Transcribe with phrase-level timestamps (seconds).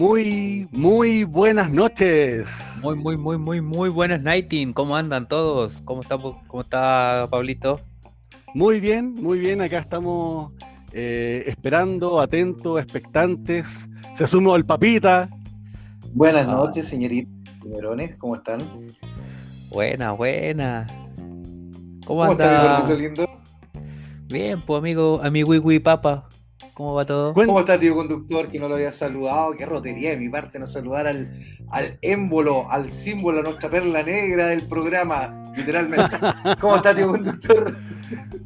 [0.00, 2.48] Muy, muy buenas noches.
[2.82, 4.72] Muy, muy, muy, muy, muy buenas nighting.
[4.72, 5.82] ¿Cómo andan todos?
[5.84, 7.80] ¿Cómo está, cómo está Pablito?
[8.54, 9.60] Muy bien, muy bien.
[9.60, 10.52] Acá estamos
[10.92, 13.88] eh, esperando, atentos, expectantes.
[14.14, 15.28] Se sumó el papita.
[16.14, 16.52] Buenas ah.
[16.52, 18.16] noches, señoritas, señorones.
[18.16, 18.60] ¿Cómo están?
[19.68, 20.86] Buena, buena.
[22.06, 22.80] ¿Cómo, ¿Cómo anda?
[22.80, 23.39] Está, lindo?
[24.30, 26.28] Bien, pues amigo, a mi wiwi papa.
[26.74, 27.34] ¿Cómo va todo?
[27.34, 29.54] ¿Cómo está, tío conductor, que no lo había saludado?
[29.56, 34.04] Qué rotería de mi parte no saludar al, al émbolo, al símbolo, a nuestra perla
[34.04, 36.16] negra del programa, literalmente.
[36.60, 37.76] ¿Cómo está, tío conductor?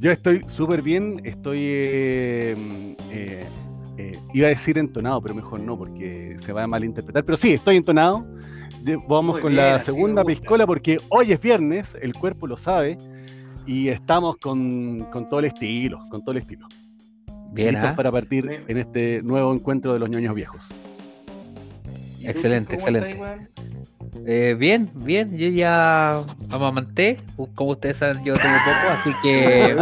[0.01, 1.59] Yo estoy súper bien, estoy...
[1.61, 3.45] Eh, eh,
[3.98, 7.25] eh, iba a decir entonado, pero mejor no, porque se va a malinterpretar.
[7.25, 8.27] Pero sí, estoy entonado.
[9.06, 12.98] Vamos con la segunda piscola porque hoy es viernes, el cuerpo lo sabe,
[13.66, 16.66] y estamos con, con todo el estilo, con todo el estilo.
[17.52, 17.94] Bien, ¿ah?
[17.97, 20.69] para partir en este nuevo encuentro de los ñoños viejos.
[22.20, 23.20] Excelente, excelente.
[24.27, 27.19] Eh, bien, bien, yo ya amamanté,
[27.55, 29.77] como ustedes saben, yo tengo poco, así que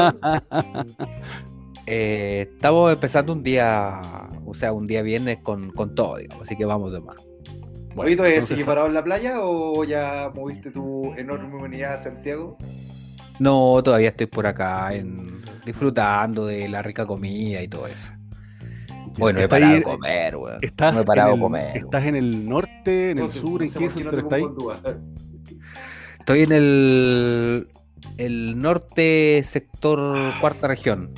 [1.87, 4.01] eh, estamos empezando un día,
[4.45, 7.17] o sea, un día viernes con, con todo, digamos, así que vamos de más.
[7.95, 12.57] Bueno, ¿Seguís parado en la playa o ya moviste tu enorme unidad a Santiago?
[13.43, 18.13] No, todavía estoy por acá en, disfrutando de la rica comida y todo eso.
[19.19, 20.59] Bueno, he parado de comer, weón.
[20.63, 21.77] Estás, no he parado en el, comer.
[21.77, 24.45] ¿Estás en el norte, en el sur, en qué sector estás ahí?
[26.21, 27.69] Estoy en el,
[28.17, 31.13] el norte sector cuarta región.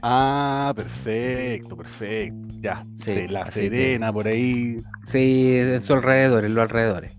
[0.00, 2.54] Ah, perfecto, perfecto.
[2.62, 4.78] Ya, sí, la Serena, por ahí.
[5.04, 7.18] Sí, en su alrededor, en los alrededores.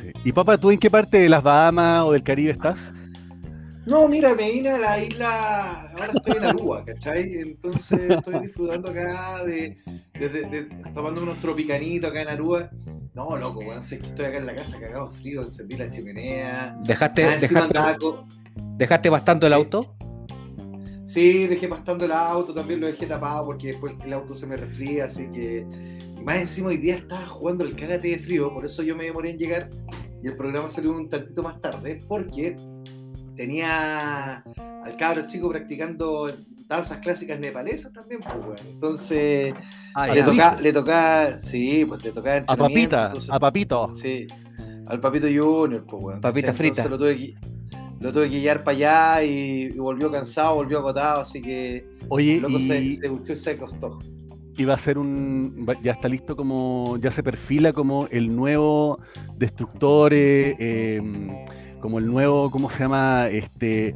[0.00, 0.10] Sí.
[0.24, 2.94] ¿Y papá, tú en qué parte de las Bahamas o del Caribe estás?
[3.88, 7.32] No, mira, me vine a la isla, ahora estoy en Aruba, ¿cachai?
[7.38, 9.78] Entonces estoy disfrutando acá de,
[10.12, 12.70] de, de, tomando unos tropicanitos acá en Aruba.
[13.14, 16.76] No, loco, weón, sé que estoy acá en la casa cagado frío, encendí la chimenea.
[16.84, 17.78] ¿Dejaste, dejaste,
[18.76, 19.96] ¿dejaste bastante el auto?
[21.04, 24.58] Sí, dejé bastante el auto, también lo dejé tapado porque después el auto se me
[24.58, 25.66] resfría, así que...
[26.18, 29.04] Y más encima hoy día estaba jugando el cágate de frío, por eso yo me
[29.04, 29.70] demoré en llegar
[30.22, 32.56] y el programa salió un tantito más tarde, porque
[33.38, 34.42] tenía
[34.84, 36.30] al cabro chico practicando
[36.66, 38.60] danzas clásicas nepalesas también, pues, bueno.
[38.68, 39.54] Entonces,
[39.94, 43.94] ah, le, toca, le toca, sí, pues le toca A papita, a papito.
[43.94, 44.26] Sí,
[44.86, 46.20] al papito junior, pues, bueno.
[46.20, 46.86] Papita frita.
[46.86, 47.34] Lo tuve, que,
[48.00, 52.58] lo tuve que guiar para allá y, volvió cansado, volvió agotado, así que Oye, loco
[52.58, 53.98] se, se, se costó.
[54.58, 55.64] Y va a ser un.
[55.84, 56.98] Ya está listo como.
[56.98, 58.98] Ya se perfila como el nuevo
[59.36, 60.12] destructor.
[60.12, 61.30] Eh, em,
[61.80, 63.28] como el nuevo, ¿cómo se llama?
[63.28, 63.94] Este,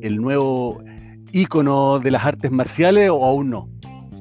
[0.00, 0.82] el nuevo
[1.32, 3.68] ícono de las artes marciales o aún no?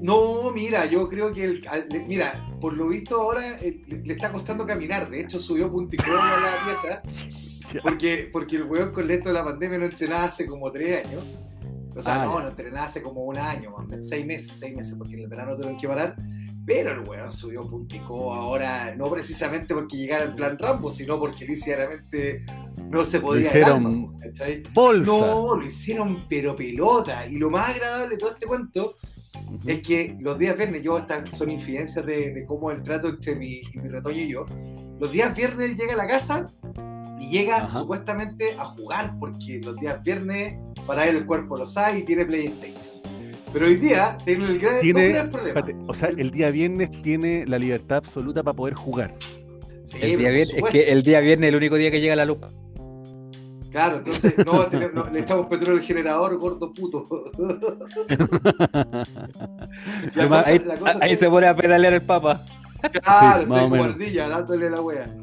[0.01, 1.61] No, mira, yo creo que el,
[2.07, 5.09] mira, por lo visto ahora eh, le, está costando caminar.
[5.09, 7.01] De hecho, subió punticón a la pieza.
[7.83, 11.23] Porque, porque el weón con esto de la pandemia no entrenaba hace como tres años.
[11.95, 15.13] O sea, ah, no, no entrenaba hace como un año, seis meses, seis meses, porque
[15.13, 16.17] en el verano tuvieron que parar.
[16.65, 21.45] Pero el weón subió punticó ahora, no precisamente porque llegara en plan Rambo, sino porque
[21.45, 22.45] literalmente
[22.89, 23.43] no se podía.
[23.43, 24.15] Lo hicieron
[24.73, 25.11] bolsa.
[25.11, 27.25] No, lo hicieron pero pelota.
[27.27, 28.97] Y lo más agradable de todo este cuento
[29.65, 33.61] es que los días viernes, yo estas son infidencias de, cómo el trato entre mi,
[33.73, 34.45] mi retoño y yo.
[34.99, 36.45] Los días viernes él llega a la casa
[37.19, 41.99] y llega supuestamente a jugar, porque los días viernes para él el cuerpo lo sabe
[41.99, 42.90] y tiene PlayStation.
[43.53, 45.61] Pero hoy día tiene el gran, tiene, problema.
[45.87, 49.13] o sea, el día viernes tiene la libertad absoluta para poder jugar.
[49.83, 52.15] Sí, el día viernes, es que el día viernes es el único día que llega
[52.15, 52.39] la luz.
[53.71, 57.05] Claro, entonces no, le echamos petróleo al generador, gordo puto.
[61.01, 62.43] ahí, se pone a pedalear el papa.
[63.01, 65.15] Claro, sí, estoy guardilla dándole la wea.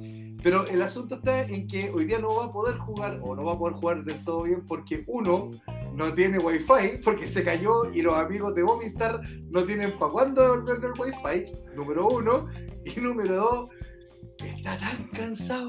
[0.43, 3.45] Pero el asunto está en que hoy día no va a poder jugar o no
[3.45, 5.51] va a poder jugar del todo bien porque uno
[5.99, 10.41] no tiene wifi porque se cayó y los amigos de Vomistar no tienen para cuándo
[10.41, 12.47] devolverle el wifi, número uno.
[12.85, 13.69] Y número dos,
[14.39, 15.69] está tan cansado,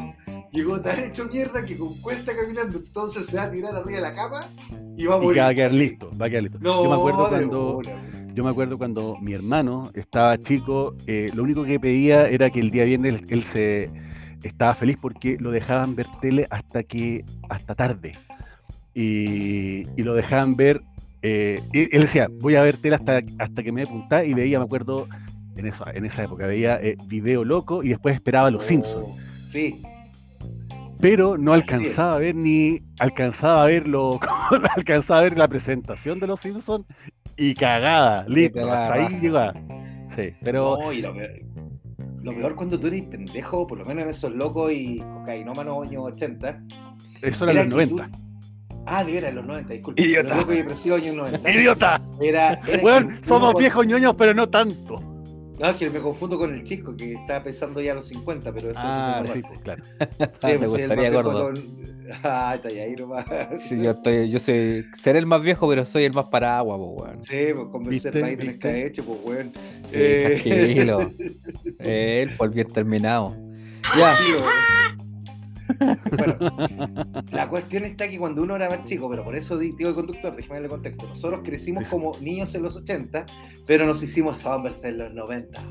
[0.53, 4.01] llegó tan hecho mierda que con cuesta caminando, entonces se va a tirar arriba de
[4.01, 4.55] la cama
[4.95, 5.37] y va a morir.
[5.37, 6.59] Y va a quedar listo, va a quedar listo.
[6.61, 7.81] yo me acuerdo cuando...
[8.31, 12.59] Yo me acuerdo cuando mi hermano estaba chico, eh, lo único que pedía era que
[12.59, 13.91] el día viernes él se
[14.43, 18.13] estaba feliz porque lo dejaban ver tele hasta que hasta tarde
[18.93, 20.81] y, lo dejaban ver
[21.21, 24.57] eh, él decía voy a ver tele hasta, hasta que me dé punta y veía
[24.57, 25.07] me acuerdo
[25.57, 29.07] en eso en esa época veía eh, video loco y después esperaba los Simpsons
[29.45, 29.81] sí
[31.01, 34.19] pero no alcanzaba a ver ni alcanzaba a ver lo,
[34.75, 36.85] alcanzaba a ver la presentación de los Simpsons
[37.39, 39.53] y cagada, listo, hasta ahí llegaba.
[40.13, 40.77] Sí, pero.
[40.77, 41.13] No, y lo,
[42.33, 46.61] peor, cuando tú eres pendejo, por lo menos en esos locos y cocainómanos años 80.
[47.21, 48.09] Eso era, los 90.
[48.91, 50.01] Ah, de veras, los 90, disculpe.
[50.01, 50.29] Idiota.
[50.29, 51.51] Los locos y depresivos años 90.
[51.51, 52.01] Idiota.
[52.19, 54.99] Era, bueno, somos viejos ñoños, pero no tanto.
[55.59, 58.53] No, es que me confundo con el chico que está pensando ya a los 50,
[58.53, 59.83] pero eso ah, sí, claro.
[59.83, 61.53] Sí, ah, pues gustaría gordo.
[62.23, 63.23] Ah, está ahí nomás.
[63.59, 67.07] Sí, yo estoy, yo soy, seré el más viejo, pero soy el más paraguas, pues,
[67.07, 67.23] weón.
[67.23, 69.51] Sí, pues convencer a tenés que hecho, pues, weón.
[69.85, 70.41] Sí, eh...
[70.41, 71.11] tranquilo.
[71.77, 73.37] Él, por bien terminado.
[73.95, 74.17] Ya.
[76.17, 76.37] Bueno,
[77.31, 80.35] la cuestión está que cuando uno era más chico, pero por eso digo el conductor,
[80.35, 81.07] déjeme darle contexto.
[81.07, 83.25] Nosotros crecimos como niños en los 80,
[83.65, 85.61] pero nos hicimos hombres en los 90.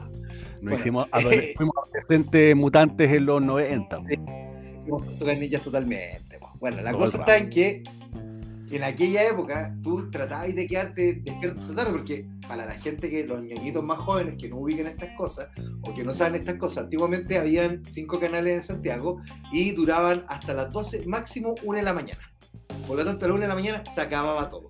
[0.62, 1.08] Nos hicimos
[1.56, 4.00] fuimos adolescentes mutantes en los 90.
[4.08, 4.16] Sí,
[4.86, 6.38] fuimos niñas totalmente.
[6.60, 7.82] Bueno, la cosa está en que
[8.76, 13.42] en aquella época tú tratabas de quedarte despierto tarde, porque para la gente que, los
[13.42, 15.48] ñoñitos más jóvenes que no ubican estas cosas
[15.82, 19.20] o que no saben estas cosas, antiguamente habían cinco canales en Santiago
[19.52, 22.20] y duraban hasta las 12, máximo una de la mañana.
[22.86, 24.68] Por lo tanto, a la una de la mañana se acababa todo.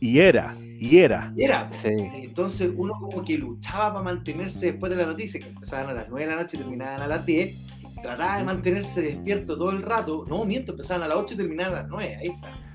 [0.00, 1.32] Y era, y era.
[1.36, 1.68] Era.
[1.72, 1.88] Sí.
[1.88, 6.08] Entonces uno como que luchaba para mantenerse después de la noticia, que empezaban a las
[6.08, 7.56] 9 de la noche y terminaban a las 10,
[8.02, 10.24] trataba de mantenerse despierto todo el rato.
[10.28, 12.67] No, miento, empezaban a las 8 y terminaban a las 9, ahí está.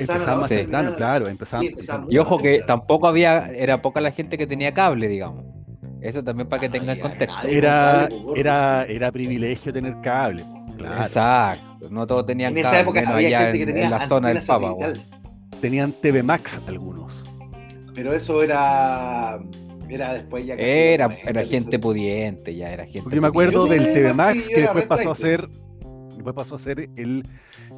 [0.00, 1.66] Empezaban más temprano, claro, empezaban.
[2.08, 5.44] y ojo que tampoco había, era poca la gente que tenía cable, digamos.
[6.00, 7.46] Eso también para que tengan contexto.
[7.46, 10.44] Era, era, era privilegio tener cable.
[10.78, 12.60] Exacto, no todos tenían cable.
[12.60, 14.74] En esa época había gente que tenía en la zona del Papa.
[15.60, 17.12] Tenían TV Max algunos.
[17.94, 19.40] Pero eso era
[19.88, 23.14] era después ya que era, era gente pudiente, ya era gente.
[23.14, 25.48] Yo me acuerdo del TV Max que después pasó a ser
[26.14, 27.24] después pasó a ser el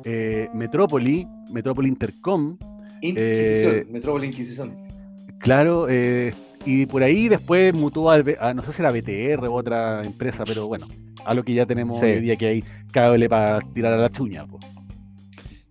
[0.05, 2.57] eh, Metrópoli, Metrópoli Intercom.
[3.03, 4.77] Inquisición, eh, Metrópoli Inquisición.
[5.39, 8.23] Claro, eh, y por ahí después mutó a,
[8.55, 10.87] no sé si era BTR u otra empresa, pero bueno,
[11.25, 14.47] a lo que ya tenemos hoy día que hay cable para tirar a la chuña.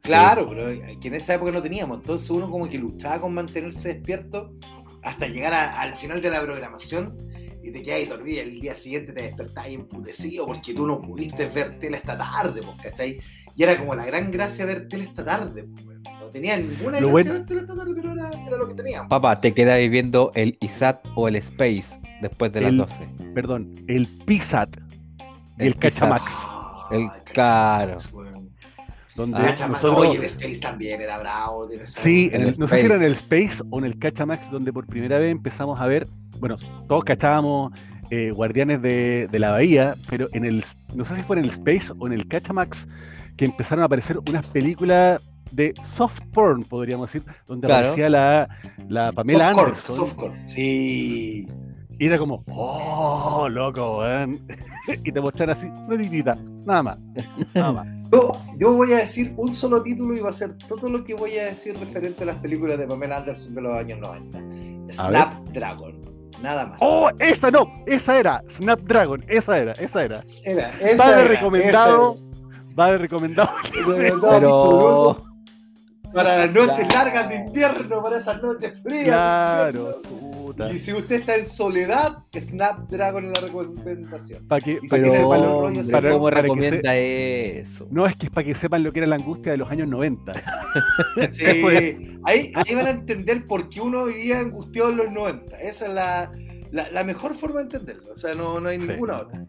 [0.01, 3.93] Claro, pero que en esa época no teníamos, entonces uno como que luchaba con mantenerse
[3.93, 4.55] despierto
[5.03, 7.15] hasta llegar al final de la programación
[7.61, 11.45] y te quedas dormido y el día siguiente te despertás emputecido porque tú no pudiste
[11.47, 13.19] ver tele esta tarde, ¿cachai?
[13.59, 15.67] Y era como la gran gracia ver tele esta tarde,
[16.21, 19.09] No tenía ninguna lo gracia ver tele esta tarde, pero era, lo que teníamos.
[19.09, 22.95] Papá, te quedas viendo el ISAT o el Space después de las 12.
[23.35, 24.77] Perdón, el PISAT
[25.57, 26.31] y el, Cachamax.
[26.91, 27.97] el claro.
[29.15, 30.15] Donde ah, nosotros...
[30.15, 31.67] el Space también era bravo.
[31.83, 35.19] Sí, no sé si era en el Space o en el Cachamax, donde por primera
[35.19, 36.07] vez empezamos a ver,
[36.39, 36.55] bueno,
[36.87, 37.73] todos cachábamos
[38.09, 40.63] eh, Guardianes de, de, la Bahía, pero en el,
[40.95, 42.87] no sé si fue en el Space o en el Cachamax,
[43.39, 48.49] que empezaron a aparecer unas películas de soft porn, podríamos decir, donde aparecía la,
[48.89, 49.95] la Pamela Anderson.
[49.95, 51.47] Softcore, sí.
[51.97, 54.45] Y era como, oh, loco, weón.
[55.05, 56.99] y te mostraron así, una titita, nada más.
[57.53, 57.87] Nada más.
[58.11, 61.13] Yo, yo, voy a decir un solo título y va a ser todo lo que
[61.13, 64.39] voy a decir referente a las películas de Pamela Anderson de los años 90.
[64.91, 66.01] Snapdragon.
[66.41, 66.77] Nada más.
[66.81, 67.11] ¡Oh!
[67.19, 68.43] Esa no, esa era.
[68.49, 70.23] Snapdragon, esa era, esa era.
[70.43, 72.17] Era, esa de recomendado
[72.79, 73.49] va de recomendado.
[73.73, 75.25] Pero...
[76.13, 79.05] Para las noches largas de invierno, para esas noches frías.
[79.05, 80.01] Claro.
[80.73, 84.47] Y si usted está en soledad, Snapdragon en la recomendación.
[84.47, 85.91] Para que, para que sepan los rollos.
[85.91, 87.87] Para, ¿Cómo recomienda eso?
[87.91, 89.87] No, es que es para que sepan lo que era la angustia de los años
[89.87, 90.33] 90.
[91.31, 91.45] sí,
[92.23, 95.61] ahí, ahí van a entender por qué uno vivía angustiado en los 90.
[95.61, 96.31] Esa es la,
[96.71, 98.13] la, la mejor forma de entenderlo.
[98.13, 99.45] O sea, no, no hay ninguna otra.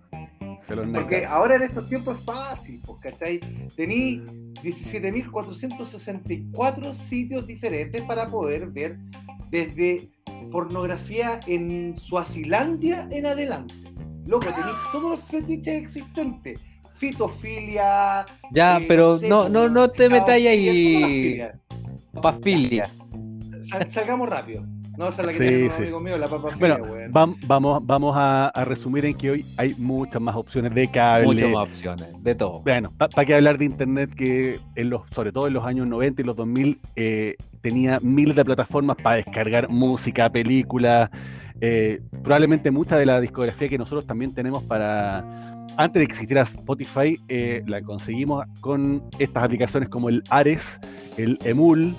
[0.77, 3.41] Porque ahora en estos tiempos es fácil, pues, ¿cachai?
[3.77, 4.23] Tení
[4.63, 8.99] 17.464 sitios diferentes para poder ver
[9.51, 10.11] desde
[10.51, 13.75] pornografía en Suazilandia en adelante.
[14.27, 16.59] Loco, tenéis todos los fetiches existentes.
[16.95, 18.25] Fitofilia.
[18.53, 21.43] Ya, eh, pero no, no, no te metáis ahí.
[22.13, 22.95] Papafilia.
[23.89, 24.65] salgamos rápido.
[24.97, 26.85] No, esa es la que tiene un amigo mío, la papa bueno,
[27.47, 31.27] vamos, vamos a, resumir en que hoy hay muchas más opciones de cable.
[31.27, 32.61] Muchas más opciones, de todo.
[32.61, 36.23] Bueno, ¿para qué hablar de internet que en los, sobre todo en los años 90
[36.23, 41.11] y los 2000 eh, tenía miles de plataformas para descargar música, películas,
[41.61, 45.21] eh, probablemente mucha de la discografía que nosotros también tenemos para,
[45.77, 50.81] antes de que existiera Spotify, eh, la conseguimos con estas aplicaciones como el Ares,
[51.17, 51.95] el Emul,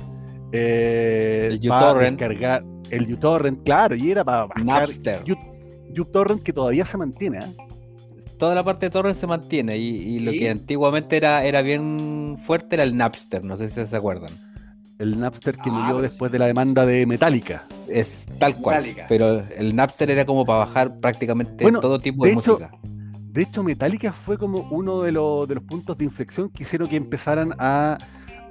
[0.51, 4.89] el para descargar el uTorrent, claro, y era para bajar
[5.97, 7.39] uTorrent que todavía se mantiene.
[7.39, 7.55] ¿eh?
[8.41, 12.75] toda la parte de torrent se mantiene y, lo que antiguamente era, era bien fuerte
[12.75, 14.31] era el Napster, no sé si se acuerdan.
[14.97, 17.65] El Napster que murió ah, después de la demanda de Metallica.
[17.87, 18.95] Es tal cual.
[19.07, 22.71] Pero el Napster era como para bajar prácticamente todo tipo de, música.
[22.81, 26.89] De hecho, Metallica fue como uno de, los, de los puntos de inflexión que hicieron
[26.89, 27.99] que empezaran a,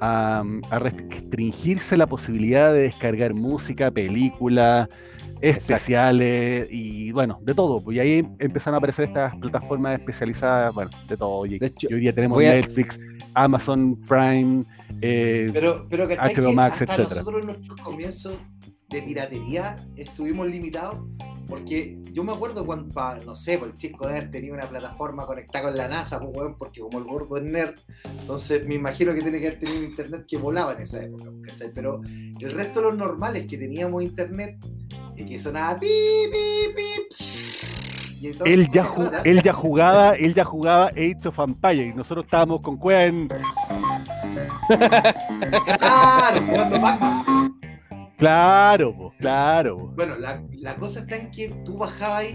[0.00, 0.42] a,
[0.78, 4.88] restringirse la posibilidad de descargar música, películas,
[5.40, 7.92] especiales y bueno, de todo.
[7.92, 11.46] Y ahí empezaron a aparecer estas plataformas especializadas, bueno, de todo.
[11.46, 12.98] Y, hoy día tenemos Netflix,
[13.34, 14.64] Amazon Prime,
[15.00, 16.98] eh, pero, pero HBO Max, etc.
[16.98, 18.38] Nosotros en nuestros comienzos
[18.90, 20.98] de piratería estuvimos limitados
[21.50, 22.94] porque yo me acuerdo cuando,
[23.26, 26.80] no sé, pues el chico Nerd tenía una plataforma conectada con la NASA, pues, porque
[26.80, 27.74] como el gordo es nerd,
[28.20, 31.30] entonces me imagino que tiene que haber tenido internet que volaba en esa época,
[31.74, 32.00] Pero
[32.40, 34.58] el resto de los normales que teníamos internet,
[35.16, 35.88] y que sonaba pi,
[36.30, 36.82] pi, pi,
[38.44, 38.86] él ya,
[39.24, 43.28] él ya jugaba, él ya jugaba Age of Empires y nosotros estábamos con cueva en.
[45.78, 47.29] claro, jugando pac
[48.20, 49.92] Claro, claro.
[49.96, 52.26] Bueno, la, cosa está en que tú bajabas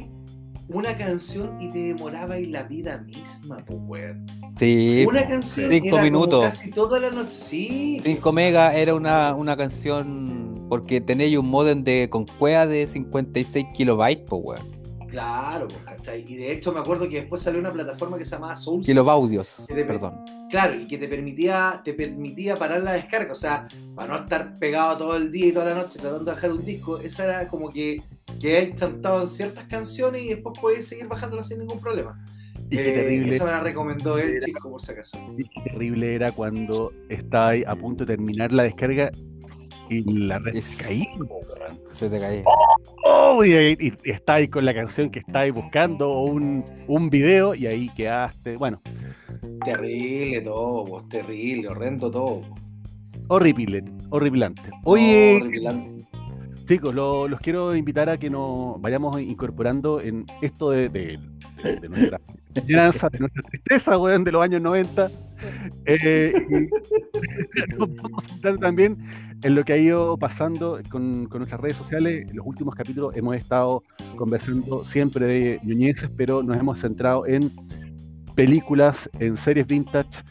[0.67, 4.25] una canción y te demorabas la vida misma, pues, weón.
[4.57, 6.45] Sí, una canción cinco minutos.
[6.45, 7.29] casi toda la noche.
[7.31, 7.99] Sí.
[8.01, 13.67] 5 megas era una, una canción porque tenéis un modem de con cueva de 56
[13.75, 14.74] kilobytes, pues, weón.
[15.15, 16.25] Claro, pues, ¿cachai?
[16.27, 18.83] Y de hecho me acuerdo que después salió una plataforma que se llamaba Soul.
[18.83, 20.25] Kilobaudios, perdón.
[20.49, 24.59] Claro, y que te permitía, te permitía parar la descarga, o sea, para no estar
[24.59, 27.47] pegado todo el día y toda la noche tratando de bajar un disco, esa era
[27.47, 28.01] como que,
[28.41, 32.21] que hay en ciertas canciones y después puedes seguir bajándola sin ningún problema.
[32.69, 33.35] Y qué eh, terrible.
[33.37, 35.17] Eso me la recomendó él, chico, por si acaso.
[35.37, 39.11] Y qué terrible era cuando estaba a punto de terminar la descarga
[39.89, 41.09] y la red se caía.
[41.91, 42.43] Se te caía.
[43.03, 47.67] Oh, y, está ahí con la canción que estáis buscando o un, un video y
[47.67, 48.55] ahí quedaste.
[48.57, 48.81] Bueno.
[49.63, 52.41] Terrible todo, pues, terrible, horrendo todo.
[53.27, 54.69] Horrible, horriblante.
[54.83, 55.41] Oye,
[56.65, 61.19] chicos, los quiero invitar a que nos vayamos incorporando en esto de,
[61.89, 62.19] nuestra
[62.53, 65.11] esperanza, de nuestra tristeza, weón, de los años 90.
[65.85, 66.33] Eh,
[67.77, 68.23] nos vamos
[68.59, 68.97] también
[69.43, 72.27] en lo que ha ido pasando con, nuestras redes sociales.
[72.29, 73.83] En los últimos capítulos hemos estado
[74.15, 77.51] conversando siempre de ñoñeces, pero nos hemos centrado en
[78.35, 80.23] películas, en series vintage.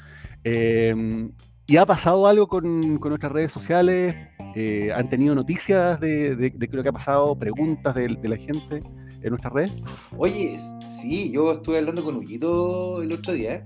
[0.42, 1.32] Em,
[1.66, 4.14] ¿Y ha pasado algo con, nuestras redes sociales?
[4.54, 7.36] Eh, ¿Han tenido noticias de, de, lo que ha pasado?
[7.36, 8.82] ¿Preguntas de, la gente
[9.22, 9.72] en nuestras redes?
[10.16, 10.58] Oye,
[10.88, 13.64] sí, yo estuve hablando con Huguito el otro día ¿eh?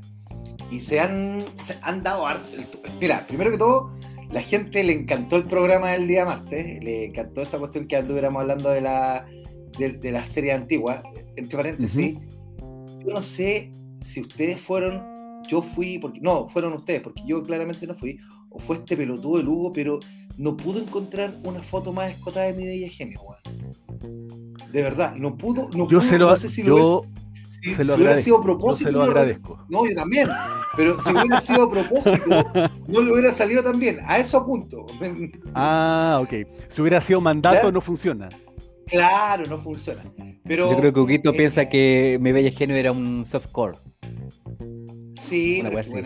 [0.71, 2.25] y se han, se han dado...
[3.01, 3.93] Mira, primero que todo,
[4.31, 8.43] la gente le encantó el programa del día martes, le encantó esa cuestión que anduviéramos
[8.43, 9.27] hablando de la,
[9.79, 11.03] de, la serie antigua.
[11.37, 12.17] Entre paréntesis,
[12.59, 15.03] yo no sé si ustedes fueron,
[15.49, 18.19] yo fui, porque no, fueron ustedes, porque yo claramente no fui,
[18.51, 20.01] o fue este pelotudo de Lugo, pero
[20.37, 23.21] no pudo encontrar una foto más escotada de mi bella genio,
[24.73, 27.05] De verdad, no pudo, no yo se lo, no sé si lo,
[27.49, 28.91] si, hubiera sido a propósito.
[28.91, 29.65] se lo agradezco.
[29.69, 30.29] No, yo también.
[30.77, 32.29] Pero si hubiera sido a propósito,
[32.89, 34.01] no le hubiera salido tan bien.
[34.05, 34.87] A eso apunto.
[35.55, 36.47] Ah, ok.
[36.75, 38.29] Si hubiera sido mandato, no funciona.
[38.87, 40.03] Claro, no funciona.
[40.45, 43.77] Pero, Yo creo que Huguito eh, piensa que mi bella genio era un softcore.
[45.17, 45.63] Sí,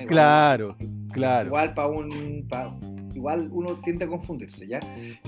[0.08, 0.76] claro,
[1.12, 1.46] claro.
[1.46, 2.46] Igual para un
[3.14, 4.80] igual uno tiende a confundirse, ¿ya?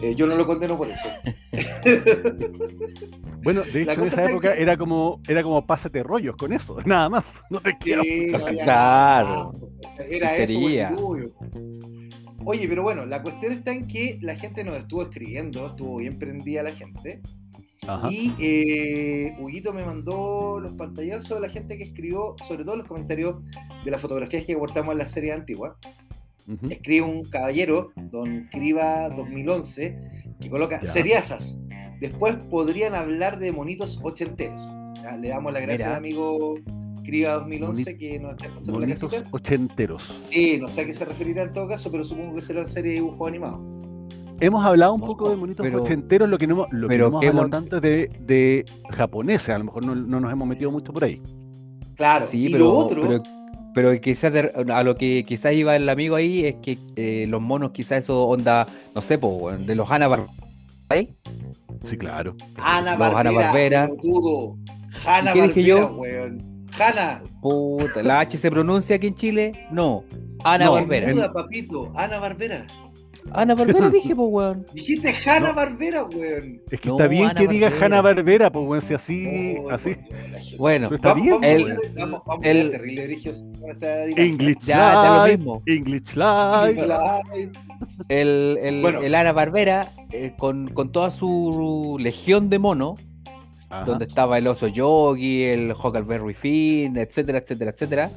[0.03, 1.09] Eh, yo no lo condeno por eso.
[3.43, 7.09] bueno, de hecho, en esa época era como era como pásate rollos con eso, nada
[7.09, 7.25] más.
[7.50, 9.53] No te sí, claro.
[9.99, 10.59] Era eso.
[12.47, 16.19] Oye, pero bueno, la cuestión está en que la gente nos estuvo escribiendo, estuvo bien
[16.19, 17.23] prendida la gente.
[18.11, 22.87] Y eh, Huguito me mandó los pantallazos de la gente que escribió, sobre todo los
[22.87, 23.37] comentarios
[23.85, 25.76] de las fotografías que aportamos en la serie antigua.
[26.69, 29.99] Escribe un caballero, don Criba 2011,
[30.41, 31.57] que coloca seriasas.
[32.00, 34.62] Después podrían hablar de monitos ochenteros.
[35.21, 36.57] le damos la gracia al amigo
[37.03, 39.25] Criba 2011 que nos está escuchando la casita.
[39.31, 40.23] ochenteros.
[40.31, 42.93] Sí, no sé a qué se referirá en todo caso, pero supongo que será serie
[42.93, 43.62] de dibujo animado.
[44.41, 47.49] Hemos hablado un poco de monitos ochenteros, lo que no, lo que no hemos hablado
[47.49, 51.05] tanto es de, de japoneses, a lo mejor no, no, nos hemos metido mucho por
[51.05, 51.23] ahí.
[51.97, 53.23] Claro, sí, pero, lo otro
[53.75, 54.33] pero quizás
[54.73, 58.25] a lo que quizás iba el amigo ahí es que eh, los monos, quizás eso
[58.25, 60.33] onda, no sé, de los Hanna Barbera.
[61.85, 62.37] Sí, claro.
[62.57, 63.91] Ana Barbera.
[65.05, 66.67] Hanna Barbera, weón.
[66.79, 67.23] Hanna.
[67.43, 69.67] Puta, ¿la H se pronuncia aquí en Chile?
[69.73, 70.05] No.
[70.45, 71.12] Ana Barbera.
[71.12, 71.88] Duda, papito.
[71.97, 72.67] Ana Barbera.
[73.33, 74.66] Ana Barbera dije, pues, weón.
[74.75, 76.61] Dijiste Hanna Barbera, weón.
[76.71, 79.57] Es que está bien que digas Hanna Barbera, pues, weón, si así.
[79.71, 79.97] así.
[80.59, 81.43] Bueno, está bien.
[81.43, 83.19] El, vamos, vamos, el, terrible
[84.16, 85.38] English ya, Live.
[85.38, 85.62] Mismo.
[85.66, 86.87] English Live.
[88.09, 89.00] El, el, bueno.
[89.00, 92.97] el Ana Barbera, eh, con, con toda su legión de mono,
[93.87, 98.11] donde estaba el oso yogi, el Huckleberry Finn, etcétera, etcétera, etcétera.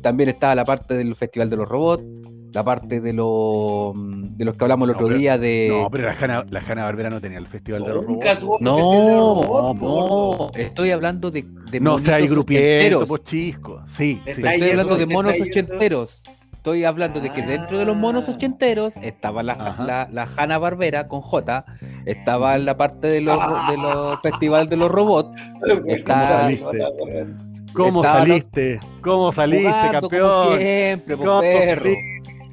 [0.00, 2.04] También estaba la parte del Festival de los Robots
[2.52, 5.68] la parte de, lo, de los que hablamos el otro día de.
[5.70, 8.60] No, pero la Hanna, la Barbera no tenía el Festival de los Robots.
[8.60, 11.44] No, no, estoy hablando de.
[11.70, 13.82] de no, o sea, hay grupientos, pues chisco.
[13.88, 14.42] Sí, sí.
[14.42, 16.22] Estoy hablando de monos ochenteros.
[16.52, 18.32] Estoy hablando de que dentro de los monos ah.
[18.36, 21.64] ochenteros estaba la, la, la Hanna Barbera con J,
[22.06, 23.36] estaba la parte de los,
[23.68, 25.36] de los festivales de los robots.
[25.60, 26.86] ¿Cómo saliste?
[27.72, 28.80] ¿Cómo saliste?
[29.00, 30.30] ¿Cómo saliste, campeón?
[30.30, 31.90] Como siempre, por perro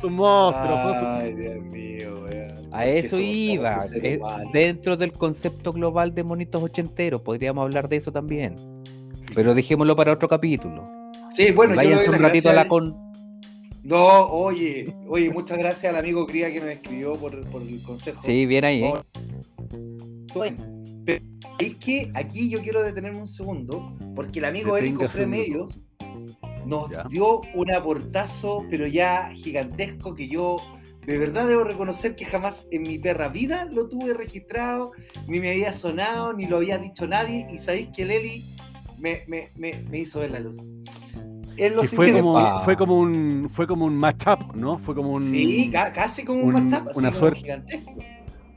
[0.07, 0.75] un monstruo.
[0.75, 2.25] Ay, Dios mío,
[2.71, 3.79] A eso iba.
[4.01, 4.19] Eh,
[4.53, 8.55] dentro del concepto global de monitos ochenteros, podríamos hablar de eso también.
[9.35, 10.85] Pero dejémoslo para otro capítulo.
[11.31, 12.95] Sí, bueno, Váyanse yo un ratito a la con.
[13.83, 18.21] No, oye, oye, muchas gracias al amigo Cría que nos escribió por, el consejo.
[18.23, 18.93] Sí, bien ahí, ¿eh?
[21.05, 21.25] Pero
[21.59, 25.79] es que aquí yo quiero detenerme un segundo, porque el amigo Érico Fre Medios
[26.65, 30.61] nos dio un aportazo, pero ya gigantesco, que yo
[31.05, 34.91] de verdad debo reconocer que jamás en mi perra vida lo tuve registrado,
[35.27, 38.45] ni me había sonado, ni lo había dicho nadie, y sabéis que Leli
[38.99, 40.59] me, me, me, hizo ver la luz.
[41.95, 44.77] fue, como, fue como un fue como un matchup, ¿no?
[44.79, 47.91] Fue como un Sí, casi como un, matchup, una suerte, gigantesco.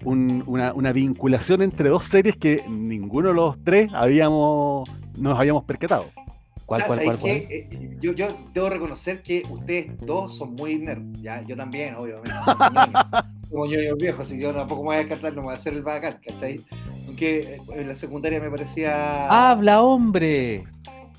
[0.05, 6.05] una, una, vinculación entre dos series que ninguno de los tres habíamos nos habíamos percatado.
[6.73, 11.03] ¿Cuál, cuál, cuál, eh, yo, yo debo reconocer que ustedes dos son muy nerd.
[11.21, 11.43] ¿ya?
[11.43, 12.33] Yo también, obviamente.
[13.51, 15.53] Como yo, yo viejo, así que yo tampoco me voy a descartar, no me voy
[15.53, 16.59] a hacer el bacán, ¿cachai?
[17.07, 19.51] Aunque eh, en la secundaria me parecía.
[19.51, 20.65] ¡Habla, hombre!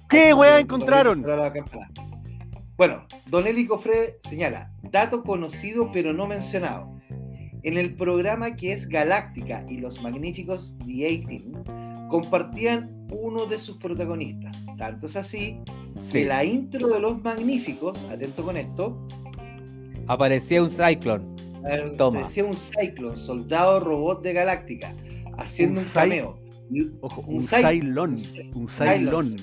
[0.09, 1.23] ¿Qué weá encontraron?
[2.75, 6.91] Bueno, Don Eli Cofre señala: dato conocido pero no mencionado.
[7.61, 11.63] En el programa que es Galáctica y los magníficos The 18
[12.13, 14.63] compartían uno de sus protagonistas.
[14.77, 15.59] Tanto es así
[16.11, 19.07] que la intro de Los Magníficos, atento con esto,
[20.05, 21.25] aparecía un Cyclone.
[21.97, 22.19] Toma.
[22.19, 24.95] Aparecía un Cyclone, soldado robot de Galáctica,
[25.39, 26.39] haciendo un, cameo.
[27.01, 28.15] Ojo, un, Cylon.
[28.53, 29.35] Un Cylon.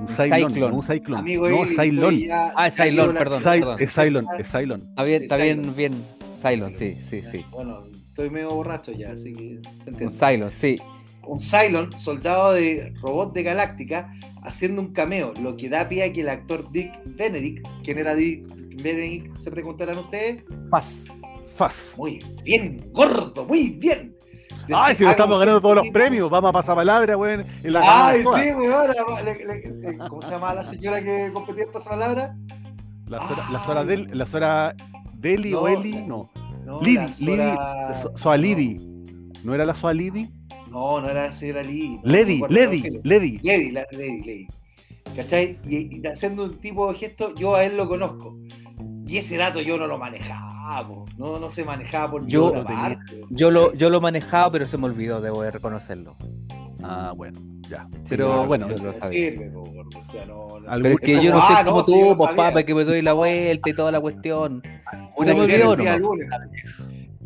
[0.00, 0.74] Un Cylon.
[0.74, 1.20] Un Cyclone.
[1.20, 2.24] Amigo no, Cylon.
[2.56, 3.42] Ah, es Cylon, perdón.
[3.78, 4.80] Es Cylon, es Cylon.
[4.80, 6.04] Está bien, está bien, bien.
[6.42, 7.44] Cylon, sí, sí, sí.
[7.52, 10.06] Bueno, estoy medio borracho ya, así que se entiende.
[10.06, 10.80] Un Cylon, sí
[11.26, 16.12] un Cylon, soldado de robot de Galáctica, haciendo un cameo, lo que da pie a
[16.12, 18.46] que el actor Dick Benedict, ¿quién era Dick
[18.82, 19.36] Benedict?
[19.36, 20.44] Se preguntarán ustedes.
[20.70, 21.04] Faz.
[21.54, 21.94] Faz.
[21.96, 24.16] Muy bien, gordo, muy bien.
[24.72, 27.44] Ay, si nos estamos ganando todos los premios, vamos a pasar palabra, weón.
[27.82, 28.92] Ay, sí, weón.
[30.08, 32.36] ¿Cómo se llama la señora que competía en pasapalabra?
[33.06, 34.74] La Sora, la Sora, Del, la Sora
[35.14, 36.30] Deli o Eli, no.
[36.80, 37.52] Lidi, Lidi,
[38.14, 38.76] Soa Lidi.
[39.42, 40.30] ¿No era la Soa Lidi?
[40.70, 42.00] No, no era la señora Lee.
[42.04, 43.40] Lady, Lady, Lady.
[43.42, 44.48] Lady, Lady, Lady.
[45.16, 45.58] ¿Cachai?
[45.68, 48.36] Y, haciendo un tipo de gesto, yo a él lo conozco.
[49.06, 53.20] Y ese dato yo no lo manejaba, no, no se manejaba por yo, parte.
[53.30, 56.16] Yo lo, yo lo manejaba, pero se me olvidó, debo de reconocerlo.
[56.82, 57.88] Ah, bueno, ya.
[58.08, 59.32] Pero bueno, yo lo sabía.
[59.52, 60.46] o sea, no,
[60.80, 63.68] pero es que yo no sé ah, como tú, papá, que me doy la vuelta
[63.68, 64.62] y toda la cuestión.
[65.16, 65.76] Una me olvidó,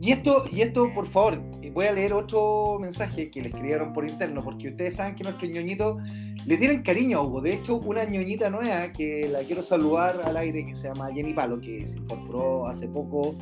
[0.04, 1.40] y esto, y esto, por favor,
[1.72, 5.50] voy a leer otro mensaje que le escribieron por interno, porque ustedes saben que nuestros
[5.50, 5.96] ñoñitos
[6.44, 7.40] le tienen cariño a Hugo.
[7.40, 11.32] De hecho, una ñoñita nueva que la quiero saludar al aire, que se llama Jenny
[11.32, 13.34] Palo, que se incorporó hace poco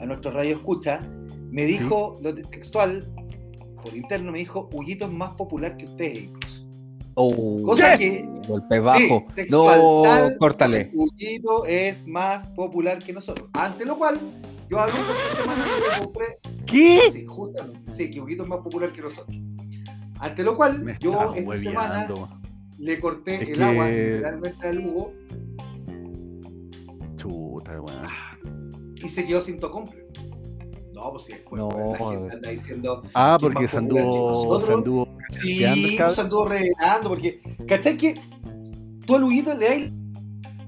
[0.00, 1.00] a nuestro radio escucha,
[1.48, 3.04] me dijo, lo textual,
[3.80, 6.66] por interno, me dijo, Huguito es más popular que ustedes incluso.
[7.14, 8.26] Oh, Cosa que.
[8.48, 9.26] Golpe bajo.
[9.48, 9.66] no,
[10.38, 10.90] córtale.
[10.92, 13.48] Huguito es más popular que nosotros.
[13.52, 14.18] Ante lo cual,
[14.70, 15.64] yo a Lucas esta semana
[15.98, 16.26] compré.
[16.64, 17.10] ¿Qué?
[17.10, 17.90] Sí, justamente.
[17.90, 19.36] Sí, que Huguito es más popular que nosotros.
[20.20, 22.08] Ante lo cual, yo esta semana
[22.78, 25.12] le corté el agua literalmente al Hugo.
[27.16, 28.94] Chuta, weón.
[29.02, 30.06] Y se quedó sin tocomple.
[30.94, 33.02] No, pues sí, después no, pues, la gente anda diciendo.
[33.14, 34.60] Ah, porque se anduvo.
[34.60, 35.08] Se anduvo.
[35.30, 37.40] Sí, pues se anduvo revelando, porque.
[37.66, 38.20] ¿Cachai que
[39.04, 39.92] tú al Huguito le das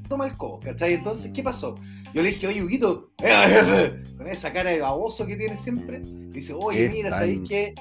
[0.09, 0.95] toma el codo, ¿cachai?
[0.95, 1.77] Entonces, ¿qué pasó?
[2.15, 3.13] Yo le dije, oye, Huguito,
[4.17, 7.75] con esa cara de baboso que tiene siempre, dice, oye, mira, ¿sabéis qué?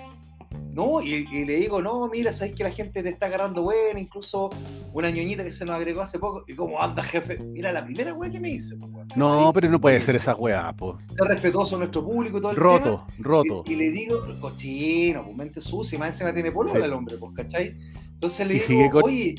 [0.73, 4.49] no, y, le digo, no, mira, sabes que la gente te está agarrando buena, incluso
[4.93, 8.13] una ñoñita que se nos agregó hace poco, y como anda, jefe, mira la primera
[8.13, 8.77] weá que me hice.
[9.15, 10.95] no, pero no puede ser esa weá, pues.
[11.13, 13.63] Ser respetuoso a nuestro público y todo el Roto, roto.
[13.67, 17.75] Y, le digo, cochino, pues mente sucia, más encima tiene polola el hombre, pues, ¿cachai?
[18.13, 19.35] Entonces le digo, oye.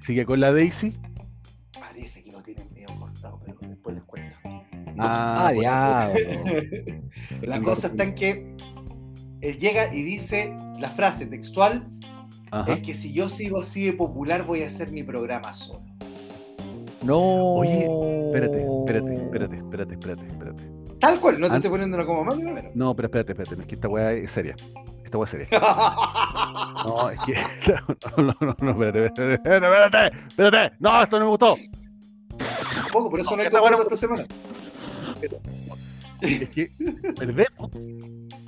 [0.00, 0.96] ¿Sigue con la Daisy?
[4.98, 6.12] Ah, ya.
[7.42, 8.54] la cosa está en que
[9.40, 11.88] él llega y dice la frase textual
[12.66, 15.84] es que si yo sigo así de popular voy a hacer mi programa solo.
[17.02, 17.18] No.
[17.56, 17.86] Oye,
[18.26, 20.62] espérate, espérate, espérate, espérate, espérate, espérate.
[20.98, 22.74] Tal cual, no te estoy poniendo una coma más ni menos.
[22.74, 24.56] No, pero espérate, espérate, es que esta weá es seria.
[25.04, 25.46] Esta weá es seria.
[26.84, 27.34] no, es que.
[28.16, 31.56] No, no, no, no, espérate, espérate, espérate, espérate, No, esto no me gustó.
[32.92, 34.26] Poco, por eso no, hay que esta semana.
[36.20, 36.72] Es que
[37.16, 37.70] perdemos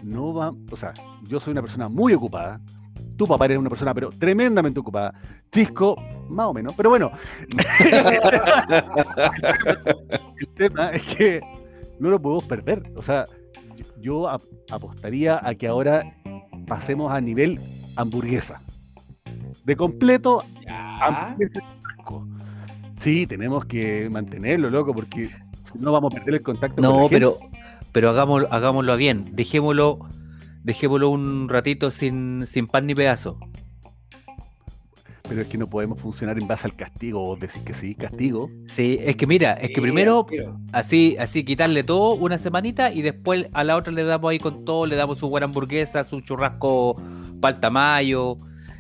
[0.02, 2.61] no va, o sea, yo soy una persona muy ocupada,
[3.16, 5.14] tu papá eres una persona pero tremendamente ocupada,
[5.52, 5.96] Chisco,
[6.28, 7.11] más o menos, pero bueno,
[10.38, 11.40] el tema es que
[11.98, 13.24] no lo podemos perder, o sea,
[14.00, 14.28] yo
[14.70, 16.14] apostaría a que ahora
[16.66, 17.61] pasemos a nivel
[17.96, 18.62] hamburguesa,
[19.64, 21.61] de completo hamburguesa.
[23.00, 25.30] Sí, tenemos que mantenerlo, loco, porque
[25.78, 26.80] no vamos a perder el contacto.
[26.80, 27.38] No, con la pero
[27.92, 29.98] pero hagámoslo, hagámoslo bien, dejémoslo,
[30.62, 33.38] dejémoslo un ratito sin, sin pan ni pedazo.
[35.28, 38.50] Pero es que no podemos funcionar en base al castigo o decir que sí, castigo.
[38.66, 40.26] Sí, es que mira, es que primero
[40.72, 44.64] así, así quitarle todo una semanita y después a la otra le damos ahí con
[44.64, 47.00] todo, le damos su buena hamburguesa, su churrasco
[47.40, 48.38] paltamayo,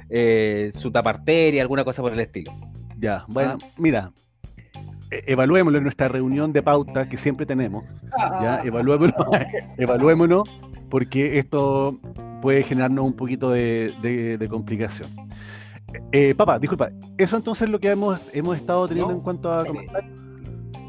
[0.08, 2.52] eh, su taparteria, alguna cosa por el estilo.
[2.98, 3.66] Ya, bueno, ah.
[3.78, 4.12] mira,
[5.10, 7.84] evaluémoslo en nuestra reunión de pauta que siempre tenemos.
[8.42, 8.62] ¿ya?
[8.64, 9.30] Evaluémoslo,
[9.78, 10.48] evaluémonos
[10.88, 11.98] porque esto
[12.42, 15.08] puede generarnos un poquito de, complicación.
[16.12, 19.64] Eh, papá, disculpa, ¿eso entonces es lo que hemos, hemos estado teniendo en cuanto a
[19.64, 20.20] comentarios?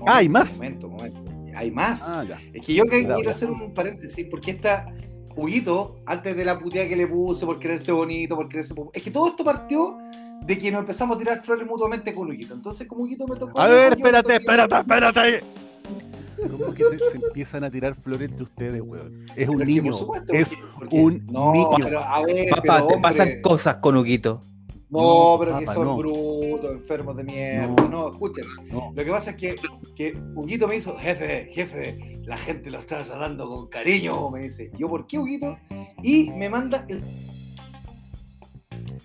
[0.06, 0.56] ah, ¿hay más?
[0.56, 1.22] Momento, momento.
[1.56, 2.04] Hay más.
[2.06, 4.88] Ah, es que yo quiero hacer un paréntesis, porque esta
[5.36, 8.74] Huguito, antes de la puteada que le puse por quererse bonito, por quererse...
[8.94, 9.98] Es que todo esto partió
[10.42, 12.54] de que nos empezamos a tirar flores mutuamente con Huguito.
[12.54, 13.60] Entonces, como Huguito me tocó.
[13.60, 15.44] A ver, espérate, espérate, espérate.
[16.50, 19.26] ¿Cómo que se empiezan a tirar flores entre ustedes, weón?
[19.36, 19.92] Es un niño.
[20.30, 20.52] es
[20.92, 21.78] un no, niño.
[21.84, 24.42] Pero, a ver, Papá, te pasan cosas con Huguito.
[24.90, 27.88] No, pero que son brutos, enfermos de mierda.
[27.88, 28.46] No, escuchen.
[28.70, 29.56] Lo que pasa es que,
[29.96, 34.70] que Huguito me hizo, jefe, jefe, la gente lo está tratando con cariño, me dice.
[34.78, 35.58] yo, ¿por qué, Huguito?
[36.04, 37.02] Y me manda el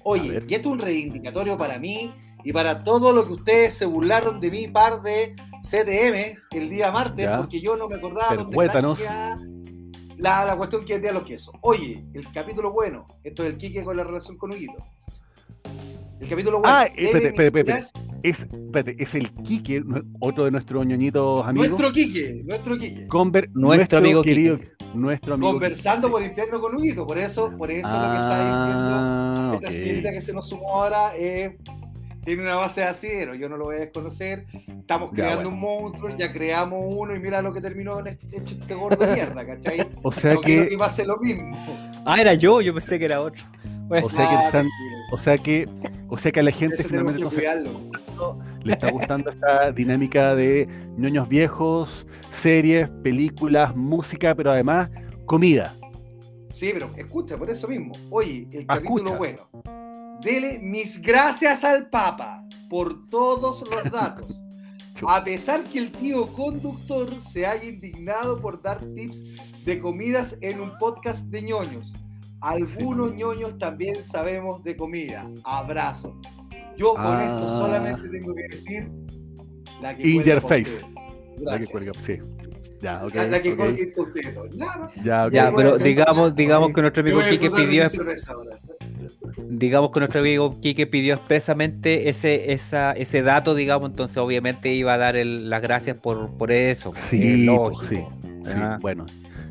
[0.02, 3.86] Oye, y esto es un reivindicatorio para mí y para todo lo que ustedes se
[3.86, 8.56] burlaron de mi par de CTMs el día martes, porque yo no me acordaba dónde
[10.18, 11.54] la, la cuestión que es de los quesos.
[11.60, 14.76] Oye, el capítulo bueno, esto es el Quique con la relación con Huguito.
[16.20, 16.74] El capítulo bueno.
[16.74, 17.86] Ah, espérate, espérate, espérate.
[18.22, 19.82] Es, espérate, es el Quique,
[20.20, 21.68] otro de nuestros ñoñitos amigos.
[21.68, 23.06] Nuestro Quique, nuestro Quique.
[23.08, 24.58] Conver nuestro, amigo querido,
[24.96, 28.88] nuestro amigo Conversando por interno con Huguito, por eso, por eso lo que está diciendo
[28.90, 31.12] ah, esta señorita que se nos sumó ahora
[32.26, 34.46] tiene una base de acero, yo no lo voy a desconocer.
[34.80, 38.74] Estamos creando un monstruo, ya creamos uno y mira lo que terminó en este, este
[38.74, 39.88] gordo de mierda, ¿cachai?
[40.02, 40.68] O sea que...
[40.72, 41.56] iba a ser lo mismo.
[42.04, 43.44] Ah, era yo, yo pensé que era otro.
[43.88, 44.68] o sea que ah, están,
[45.12, 45.68] o sea que,
[46.08, 47.24] o sea que a la gente finalmente
[48.62, 54.90] le está gustando esta dinámica de ñoños viejos, series, películas, música, pero además
[55.26, 55.76] comida.
[56.50, 57.92] Sí, pero escucha, por eso mismo.
[58.10, 59.48] Oye, el capítulo bueno.
[60.22, 64.42] Dele mis gracias al Papa por todos los datos.
[65.06, 69.22] A pesar que el tío conductor se haya indignado por dar tips
[69.64, 71.94] de comidas en un podcast de ñoños.
[72.40, 75.30] Algunos ñoños también sabemos de comida.
[75.44, 76.18] Abrazo.
[76.76, 77.56] Yo con esto ah.
[77.56, 78.88] solamente tengo que decir
[79.80, 80.80] la que In your face.
[81.38, 82.18] La que cuelga, sí.
[82.80, 83.92] Ya, okay, la, que okay.
[85.02, 87.84] Ya, ya, pero digamos, digamos que nuestro amigo Quique pidió.
[89.48, 94.94] Digamos que nuestro amigo Quique pidió expresamente ese, esa, ese dato, digamos, entonces obviamente iba
[94.94, 96.92] a dar las gracias por, por eso.
[96.94, 97.46] Sí,
[97.88, 98.04] sí,
[98.44, 99.06] sí, bueno.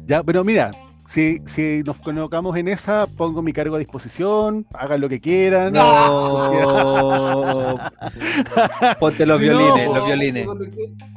[0.05, 0.69] Ya, pero mira,
[1.07, 5.73] si, si nos colocamos en esa, pongo mi cargo a disposición, hagan lo que quieran.
[5.73, 7.79] No.
[8.99, 10.47] Ponte los violines, los violines.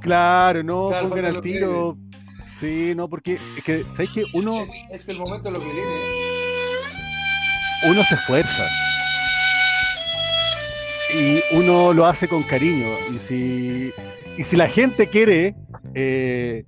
[0.01, 1.97] Claro, no, pongan al tiro.
[2.61, 4.67] Sí, no, porque es que, ¿sabes que Uno.
[4.91, 5.89] Es que el momento de los violines.
[7.89, 8.65] Uno se esfuerza.
[11.15, 12.89] Y uno lo hace con cariño.
[13.15, 13.93] Y si,
[14.37, 15.55] y si la gente quiere
[15.95, 16.67] eh,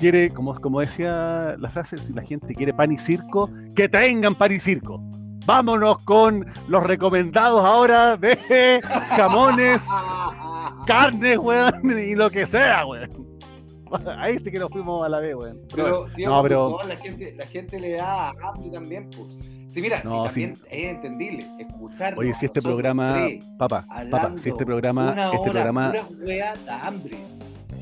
[0.00, 4.34] quiere, como, como decía la frase, si la gente quiere pan y circo, que tengan
[4.34, 4.98] pan y circo.
[5.44, 8.80] vámonos con los recomendados ahora de
[9.16, 9.82] jamones,
[10.86, 13.28] carnes, weón, y lo que sea, weón.
[14.18, 15.60] Ahí sí que nos fuimos a la vez, weón.
[15.74, 16.78] Pero, no, pero...
[16.86, 19.36] la, gente, la gente le da hambre también, pues.
[19.66, 22.18] Sí, mira, no, también es entendible escuchar.
[22.18, 23.18] Oye, si este programa,
[23.56, 25.92] papá, papá, si este programa, una este hora, programa.
[25.92, 27.18] Pura da hambre.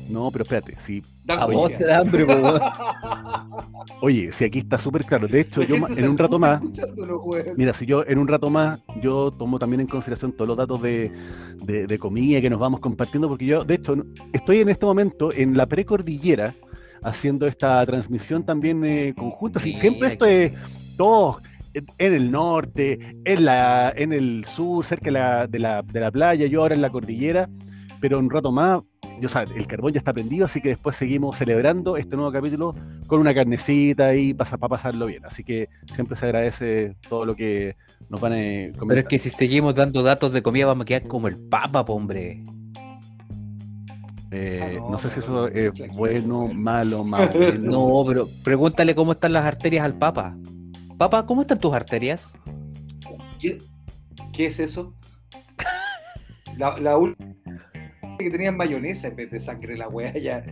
[0.09, 1.03] No, pero espérate, si.
[1.27, 2.25] A vos te da hambre,
[4.01, 5.27] Oye, si aquí está súper claro.
[5.27, 6.61] De hecho, yo en un rato más.
[7.55, 10.81] Mira, si yo en un rato más, yo tomo también en consideración todos los datos
[10.81, 11.11] de,
[11.63, 13.95] de, comida que nos vamos compartiendo, porque yo, de hecho,
[14.33, 16.53] estoy en este momento en la precordillera
[17.03, 19.59] haciendo esta transmisión también eh, conjunta.
[19.59, 20.53] siempre esto es
[20.97, 21.39] todo
[21.73, 26.11] en el norte, en, la, en el sur, cerca de la, de, la, de la
[26.11, 27.49] playa, yo ahora en la cordillera,
[28.01, 28.81] pero un rato más
[29.19, 32.75] yo, o el carbón ya está prendido, así que después seguimos celebrando este nuevo capítulo
[33.07, 35.25] con una carnecita y para, para pasarlo bien.
[35.25, 37.75] Así que siempre se agradece todo lo que
[38.09, 38.37] nos van a
[38.77, 38.87] comentar.
[38.87, 41.81] Pero es que si seguimos dando datos de comida vamos a quedar como el papa,
[41.81, 42.43] hombre.
[44.31, 47.31] Eh, ah, no, sé si eso es bueno, malo, malo.
[47.59, 50.37] No, pero pregúntale cómo están las arterias al papa.
[50.97, 52.31] Papa, ¿cómo están tus arterias?
[53.39, 53.57] ¿Qué,
[54.33, 54.93] qué es eso?
[56.57, 57.29] La, la última
[58.23, 60.43] que tenían mayonesa en vez de sangre la wea ya.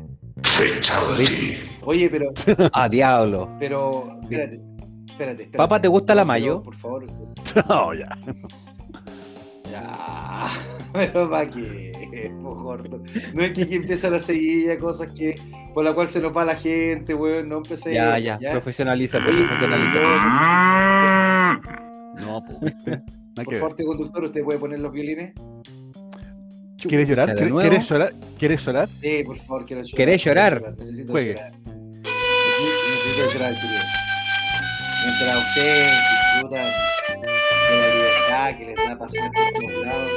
[1.83, 2.31] Oye, pero.
[2.73, 3.49] ah, diablo.
[3.59, 4.61] Pero, espérate,
[5.07, 5.57] espérate, espérate.
[5.57, 6.63] Papá, ¿te gusta la mayo?
[6.63, 7.07] Por favor.
[7.69, 8.09] No, ya.
[9.71, 10.49] Ya.
[10.93, 13.01] Pero para qué, gordo.
[13.33, 15.35] No es que aquí empieza la seguilla, cosas que
[15.73, 17.49] por la cual se nos va la gente, weón.
[17.49, 17.93] No empecé.
[17.93, 18.51] Ya, ya, ya.
[18.51, 19.99] profesionaliza, profesionaliza.
[22.19, 22.57] No, pues.
[23.45, 25.33] Por favor, conductor, ¿usted puede poner los violines?
[26.77, 27.33] ¿Quieres llorar?
[27.33, 28.13] ¿Quieres llorar?
[28.37, 28.89] ¿Quieres llorar?
[29.01, 29.95] Sí, por favor, quiero llorar.
[29.95, 30.75] ¿Quieres llorar?
[30.77, 31.51] Necesito llorar.
[31.53, 33.81] Necesito, llorar, querido.
[35.05, 36.65] Mientras ustedes disfrutan
[37.71, 40.11] de la libertad que les da pasar por todos lados,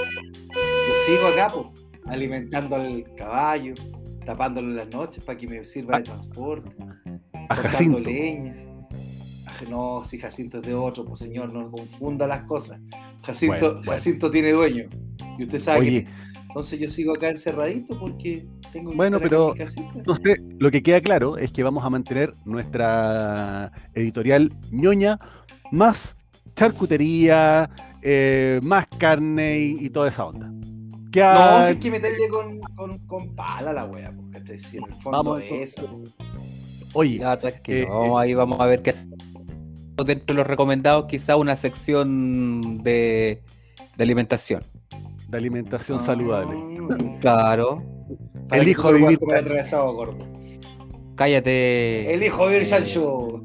[0.52, 1.66] yo sigo acá, pues,
[2.06, 3.74] alimentando al caballo,
[4.26, 6.70] tapándolo en las noches para que me sirva de transporte,
[7.48, 8.56] cortando leña.
[9.68, 12.80] No, si Jacinto es de otro, pues señor, no confunda las cosas.
[13.22, 14.88] Jacinto, Jacinto tiene dueño.
[15.38, 16.06] Y usted sabe que
[16.50, 19.54] entonces yo sigo acá encerradito porque tengo Bueno, pero
[19.94, 25.16] entonces lo que queda claro es que vamos a mantener nuestra editorial ñoña
[25.70, 26.16] más
[26.56, 27.70] charcutería,
[28.02, 30.48] eh, más carne y, toda esa onda.
[30.48, 35.22] No, si hay que meterle con, con, pala la wea, porque si en el fondo
[35.22, 36.02] vamos, es eso.
[36.94, 38.92] Oye, eh, vamos, ahí vamos a ver qué
[40.04, 43.42] dentro de los recomendados, quizá una sección de,
[43.96, 44.64] de alimentación
[45.30, 46.56] de alimentación saludable.
[47.20, 47.82] Claro.
[48.50, 50.18] el hijo vivir atravesado, gordo.
[51.14, 52.12] Cállate.
[52.12, 53.42] El hijo vivir Sancho.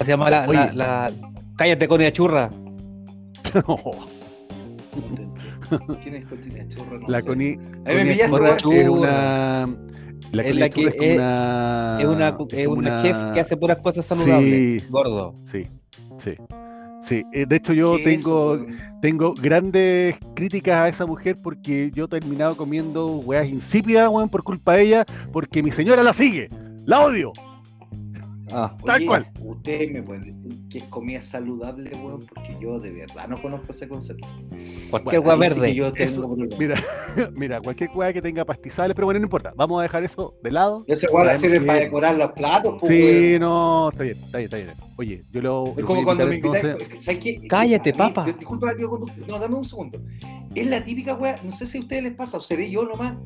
[0.00, 1.12] Se llama la, la,
[1.56, 2.50] Cállate con churra.
[6.02, 6.98] ¿Quién es Cotina Churra?
[7.06, 7.58] la Coni.
[7.84, 9.68] Ahí me pillaste, es una.
[10.32, 13.78] La es la que es, es, una, es una, es una, chef que hace puras
[13.78, 14.82] cosas saludables.
[14.82, 15.34] Sí, gordo.
[15.50, 15.66] Sí,
[16.18, 16.36] sí.
[17.00, 18.58] Sí, eh, de hecho yo tengo,
[19.00, 24.42] tengo grandes críticas a esa mujer porque yo he terminado comiendo weas insípidas, weón, por
[24.42, 26.48] culpa de ella, porque mi señora la sigue.
[26.84, 27.32] La odio.
[28.52, 29.30] Ah, Tal cual.
[29.40, 33.72] Ustedes me pueden decir que es comida saludable, weón, porque yo de verdad no conozco
[33.72, 34.26] ese concepto.
[34.90, 35.74] Cualquier hueá verde.
[35.74, 36.82] yo tengo mira,
[37.34, 39.52] mira, cualquier hueá que tenga pastizales, pero bueno, no importa.
[39.56, 40.84] Vamos a dejar eso de lado.
[40.86, 44.56] Ese hueá sirve para decorar los platos, pues, Sí, no, está bien, está bien, está
[44.56, 44.72] bien.
[44.96, 45.74] Oye, yo lo.
[45.76, 46.76] Es como cuando me invitan.
[47.48, 48.24] Cállate, papá.
[48.24, 48.90] Disculpa, tío,
[49.28, 50.00] no, dame un segundo.
[50.54, 53.16] Es la típica hueá, no sé si a ustedes les pasa, o seré yo nomás,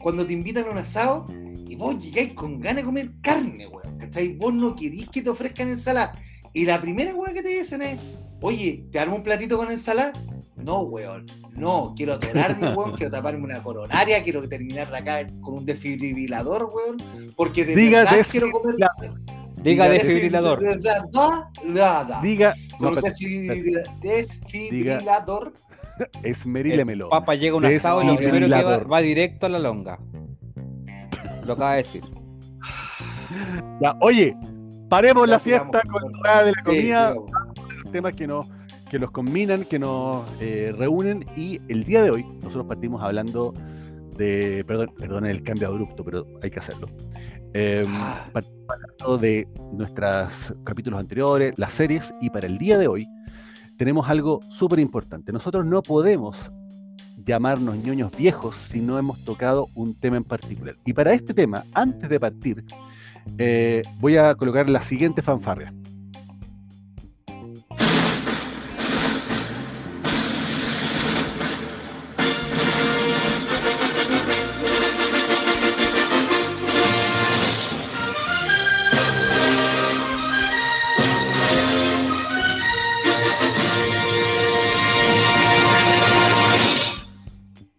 [0.00, 1.26] cuando te invitan a un asado
[1.68, 4.34] y vos llegáis con ganas de comer carne, weón, ¿cachai?
[4.34, 6.14] Vos no querís que te ofrezcan ensalada.
[6.52, 7.98] Y la primera weón que te dicen es,
[8.40, 10.12] oye, ¿te armo un platito con ensalada?
[10.56, 15.58] No, weón, no, quiero atorarme, weón, quiero taparme una coronaria, quiero terminar de acá con
[15.58, 16.96] un desfibrilador, weón,
[17.36, 18.76] porque de Diga verdad quiero comer...
[19.62, 20.60] Diga desfibrilador.
[20.60, 22.94] Diga no,
[24.00, 25.52] desfibrilador.
[26.22, 27.08] Esmerílemelo.
[27.08, 29.98] Papa llega un asado y lo primero que va, va directo a la longa.
[31.44, 32.17] Lo acaba de decir.
[33.80, 34.36] Ya, oye,
[34.88, 38.46] paremos la fiesta con la de la comida, los temas que nos
[38.88, 43.52] que los combinan, que nos eh, reúnen y el día de hoy nosotros partimos hablando
[44.16, 46.88] de, perdón, perdón el cambio abrupto, pero hay que hacerlo.
[47.54, 47.86] Eh,
[48.32, 53.06] partimos hablando de nuestros capítulos anteriores, las series y para el día de hoy
[53.76, 55.32] tenemos algo súper importante.
[55.32, 56.50] Nosotros no podemos
[57.24, 60.74] llamarnos ñoños viejos si no hemos tocado un tema en particular.
[60.84, 62.64] Y para este tema, antes de partir,
[63.38, 65.72] eh, voy a colocar la siguiente fanfarria.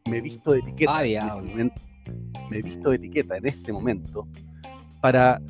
[0.10, 0.97] Me he visto de etiqueta.
[0.97, 1.82] Ah, en este momento.
[2.49, 4.28] Me he visto de etiqueta en este momento
[5.02, 5.42] para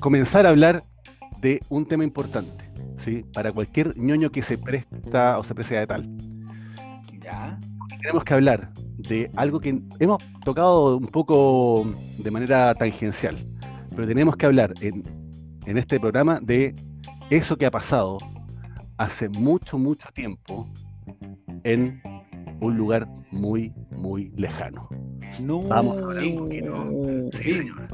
[0.00, 0.84] comenzar a hablar
[1.40, 3.24] de un tema importante, ¿sí?
[3.32, 6.08] Para cualquier ñoño que se presta o se precia de tal.
[7.20, 7.58] Ya.
[8.00, 11.86] Tenemos que hablar de algo que hemos tocado un poco
[12.18, 13.36] de manera tangencial,
[13.90, 15.02] pero tenemos que hablar en,
[15.66, 16.74] en este programa de
[17.30, 18.18] eso que ha pasado
[18.96, 20.68] hace mucho, mucho tiempo
[21.64, 22.00] en
[22.60, 24.88] un lugar muy, muy lejano.
[25.40, 25.62] No.
[25.62, 27.30] Vamos a hablar un poquito.
[27.32, 27.88] Sí, señor.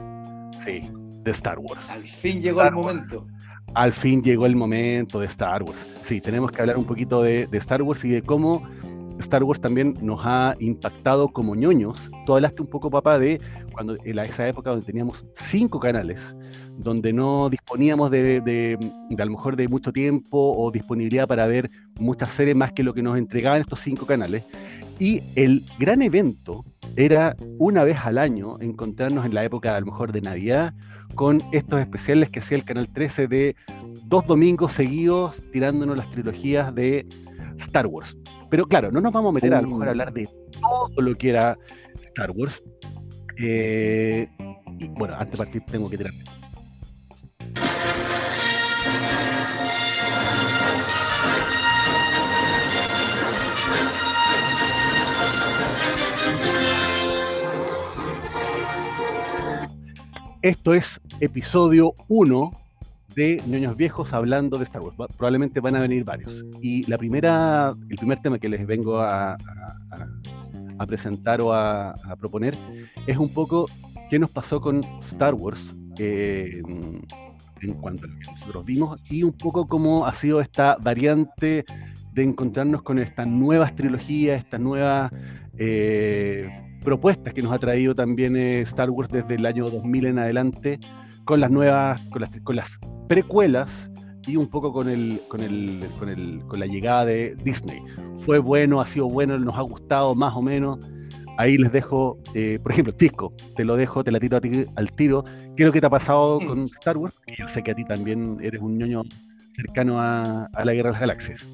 [0.64, 0.90] Sí,
[1.22, 1.90] de Star Wars.
[1.90, 3.26] Al fin llegó el momento.
[3.74, 5.86] Al fin llegó el momento de Star Wars.
[6.02, 8.62] Sí, tenemos que hablar un poquito de, de Star Wars y de cómo
[9.18, 12.10] Star Wars también nos ha impactado como ñoños.
[12.26, 13.40] Tú hablaste un poco, papá, de
[13.72, 16.36] cuando en esa época donde teníamos cinco canales,
[16.78, 18.78] donde no disponíamos de, de,
[19.18, 21.68] a lo mejor de mucho tiempo o disponibilidad para ver
[21.98, 24.44] muchas series más que lo que nos entregaban estos cinco canales.
[24.98, 26.64] Y el gran evento
[26.96, 30.74] era una vez al año encontrarnos en la época a lo mejor de Navidad
[31.14, 33.56] con estos especiales que hacía el Canal 13 de
[34.04, 37.06] dos domingos seguidos tirándonos las trilogías de
[37.58, 38.16] Star Wars.
[38.50, 40.28] Pero claro, no nos vamos a meter a lo mejor a hablar de
[40.60, 41.58] todo lo que era
[42.06, 42.62] Star Wars.
[43.38, 44.28] Eh,
[44.78, 46.12] y bueno, antes de partir tengo que tirar.
[60.44, 62.52] Esto es episodio 1
[63.14, 64.94] de Ñoños Viejos hablando de Star Wars.
[65.16, 66.44] Probablemente van a venir varios.
[66.60, 69.38] Y la primera, el primer tema que les vengo a,
[70.86, 72.58] presentar o a, proponer
[73.06, 73.70] es un poco
[74.10, 76.60] qué nos pasó con Star Wars eh,
[77.62, 81.64] en cuanto a lo que nosotros vimos y un poco cómo ha sido esta variante
[82.12, 85.10] de encontrarnos con estas nuevas trilogías, estas nuevas
[85.56, 86.50] eh,
[86.84, 90.78] propuestas que nos ha traído también eh, Star Wars desde el año 2000 en adelante,
[91.24, 93.90] con las nuevas, con las, con las precuelas
[94.26, 97.82] y un poco con el, con el, con el, con la llegada de Disney.
[98.18, 100.78] Fue bueno, ha sido bueno, nos ha gustado más o menos.
[101.36, 104.66] Ahí les dejo, eh, por ejemplo, Tisco, te lo dejo, te la tiro a ti
[104.76, 105.24] al tiro.
[105.56, 106.46] ¿Qué es lo que te ha pasado mm.
[106.46, 107.20] con Star Wars?
[107.26, 109.02] Que yo sé que a ti también eres un ñoño
[109.56, 111.46] cercano a, la Guerra de las Galaxias.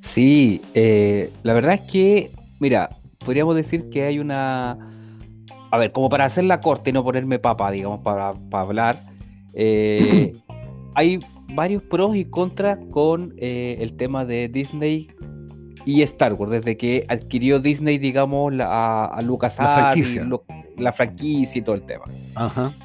[0.00, 2.88] Sí, eh, la verdad es que, mira,
[3.24, 4.78] podríamos decir que hay una.
[5.70, 9.06] A ver, como para hacer la corte y no ponerme papa, digamos, para, para hablar,
[9.52, 10.32] eh,
[10.94, 11.18] hay
[11.54, 15.08] varios pros y contras con eh, el tema de Disney
[15.84, 20.28] y Star Wars, desde que adquirió Disney, digamos, la, a, Lucas la franquicia.
[20.76, 22.04] la franquicia y todo el tema.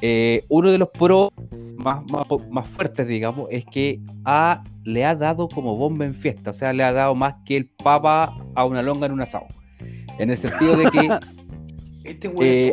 [0.00, 1.30] Eh, uno de los pros
[1.76, 2.02] más,
[2.50, 6.72] más, fuertes, digamos, es que a, le ha dado como bomba en fiesta, o sea,
[6.72, 9.46] le ha dado más que el papa a una longa en un asado.
[10.18, 11.18] En el sentido de que...
[12.04, 12.72] este güey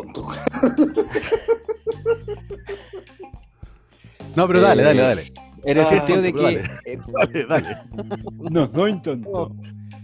[4.35, 5.33] No, pero dale, dale, dale.
[5.63, 6.63] En el sentido de que.
[7.07, 7.77] Dale, dale.
[8.49, 9.55] No soy tonto.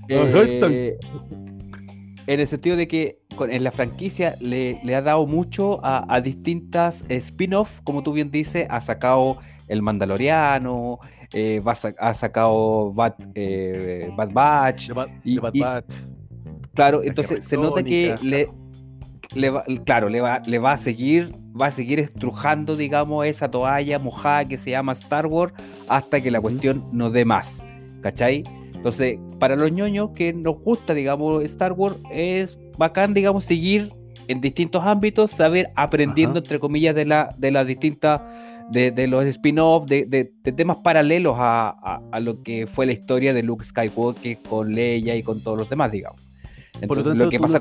[0.08, 0.70] No, soy tonto.
[0.70, 0.98] Eh,
[2.28, 7.80] en el sentido de que en la franquicia le, ha dado mucho a, distintas spin-off,
[7.84, 11.00] como tú bien dices, ha sacado El Mandaloriano,
[11.34, 11.62] eh,
[12.00, 14.90] ha sacado Bad, eh, Bad Batch.
[14.90, 15.10] Bad,
[15.54, 15.94] Batch.
[16.78, 18.50] Claro, entonces se nota que le,
[19.34, 23.50] le va, claro, le va, le va a seguir, va a seguir estrujando, digamos, esa
[23.50, 25.54] toalla mojada que se llama Star Wars
[25.88, 27.64] hasta que la cuestión no dé más.
[28.02, 28.44] ¿Cachai?
[28.76, 33.92] Entonces, para los ñoños que nos gusta, digamos, Star Wars, es bacán, digamos, seguir
[34.28, 38.22] en distintos ámbitos, saber aprendiendo, entre comillas, de, la, de las distintas,
[38.70, 44.44] de, los spin-offs, de, temas paralelos a, lo que fue la historia de Luke Skywalker
[44.48, 46.27] con Leia y con todos los demás, digamos.
[46.82, 47.60] Entonces, lo que pasa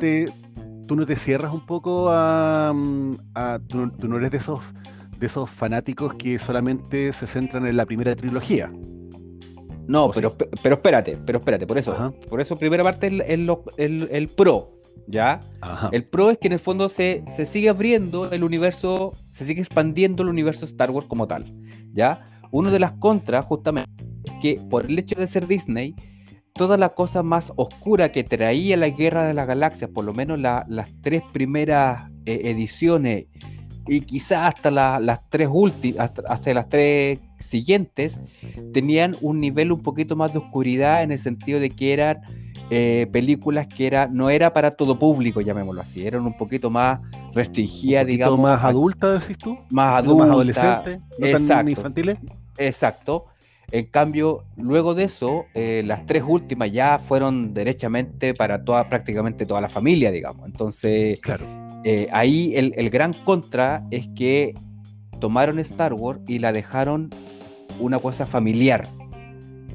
[0.87, 3.17] tú no te cierras un poco a, mm,
[3.67, 4.61] tú, no eres de esos
[5.19, 8.71] de esos fanáticos que solamente se centran en la primera trilogía.
[9.89, 12.15] No, pero, pero espérate, pero espérate, por eso.
[12.29, 13.49] Por eso, primera parte, el,
[13.79, 14.73] el, pro,
[15.07, 15.41] ¿ya?
[15.91, 19.63] El pro es que en el fondo se, se, sigue abriendo el universo, se sigue
[19.63, 21.45] expandiendo el universo Star Wars como tal,
[21.95, 22.23] ¿ya?
[22.51, 23.91] Una de las contras, justamente,
[24.25, 25.95] es que por el hecho de ser Disney,
[26.57, 30.39] toda la cosa más oscura que traía la Guerra de las Galaxias, por lo menos
[30.41, 33.27] las tres primeras eh, ediciones
[33.89, 38.21] y quizás hasta las tres últimas, hasta, las tres siguientes,
[38.73, 42.21] tenían un nivel un poquito más de oscuridad en el sentido de que eran
[42.71, 47.01] eh, películas que era, no era para todo público, llamémoslo así, eran un poquito más
[47.33, 48.41] restringidas, digamos.
[48.41, 49.57] Más adulta, decís tú?
[49.71, 50.25] Más adulta.
[50.25, 52.19] Más adolescente, no exacto, tan infantiles.
[52.59, 53.27] Exacto.
[53.73, 59.45] En cambio, luego de eso, eh, las tres últimas ya fueron derechamente para toda, prácticamente
[59.45, 60.47] toda la familia, digamos.
[60.47, 61.45] Entonces, claro.
[61.85, 64.55] Eh, ahí el, el, gran contra es que
[65.21, 67.11] tomaron Star Wars y la dejaron
[67.81, 68.89] una cosa familiar.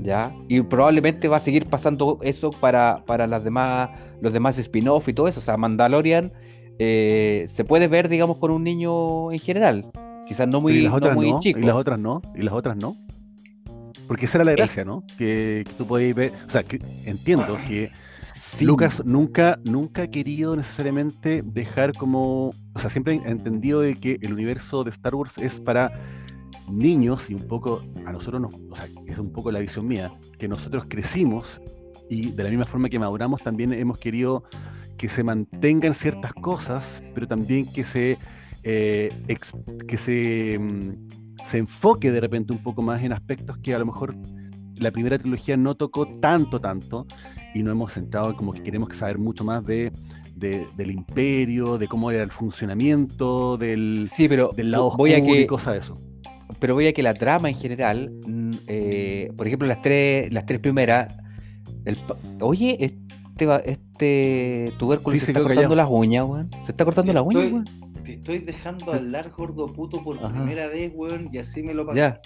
[0.02, 0.34] ¿Ya?
[0.48, 3.90] Y probablemente va a seguir pasando eso para, para las demás,
[4.20, 5.42] los demás spin-off y todo eso.
[5.42, 6.32] O sea, Mandalorian
[6.80, 9.92] eh, se puede ver, digamos, con un niño en general.
[10.28, 11.60] Quizás no muy, muy chico.
[11.60, 12.98] Y las otras no, y las otras no.
[14.12, 15.06] Porque esa era la gracia, ¿no?
[15.18, 17.94] Que, tú podéis ver, o sea, que entiendo que
[18.60, 24.18] Lucas nunca, nunca ha querido necesariamente dejar como, o sea, siempre ha entendido de que
[24.22, 25.94] el universo de Star Wars es para
[26.70, 30.12] niños y un poco, a nosotros nos, o sea, es un poco la visión mía,
[30.38, 31.62] que nosotros crecimos
[32.10, 34.44] y de la misma forma que maduramos también hemos querido
[34.98, 38.18] que se mantengan ciertas cosas, pero también que se,
[38.64, 39.08] eh,
[39.88, 43.86] que se mm, se enfoque de repente un poco más en aspectos que a lo
[43.86, 44.16] mejor
[44.76, 47.06] la primera trilogía no tocó tanto, tanto,
[47.54, 49.92] y no hemos centrado como que queremos saber mucho más de,
[50.36, 55.36] del imperio, de cómo era el funcionamiento, del, sí, pero del lado voy oscuro a
[55.36, 55.96] que, y cosas de eso.
[56.60, 60.46] Pero voy a que la trama en general, mm, eh, por ejemplo, las tres, las
[60.46, 61.14] tres primeras,
[61.86, 61.98] el,
[62.42, 63.02] oye, este,
[63.66, 66.50] este tubérculo se está cortando las uñas, weón.
[66.66, 67.91] Se está cortando las uñas, weón
[68.22, 72.00] estoy dejando hablar, gordo puto, por primera vez, weón, y así me lo pasé.
[72.00, 72.22] Ya.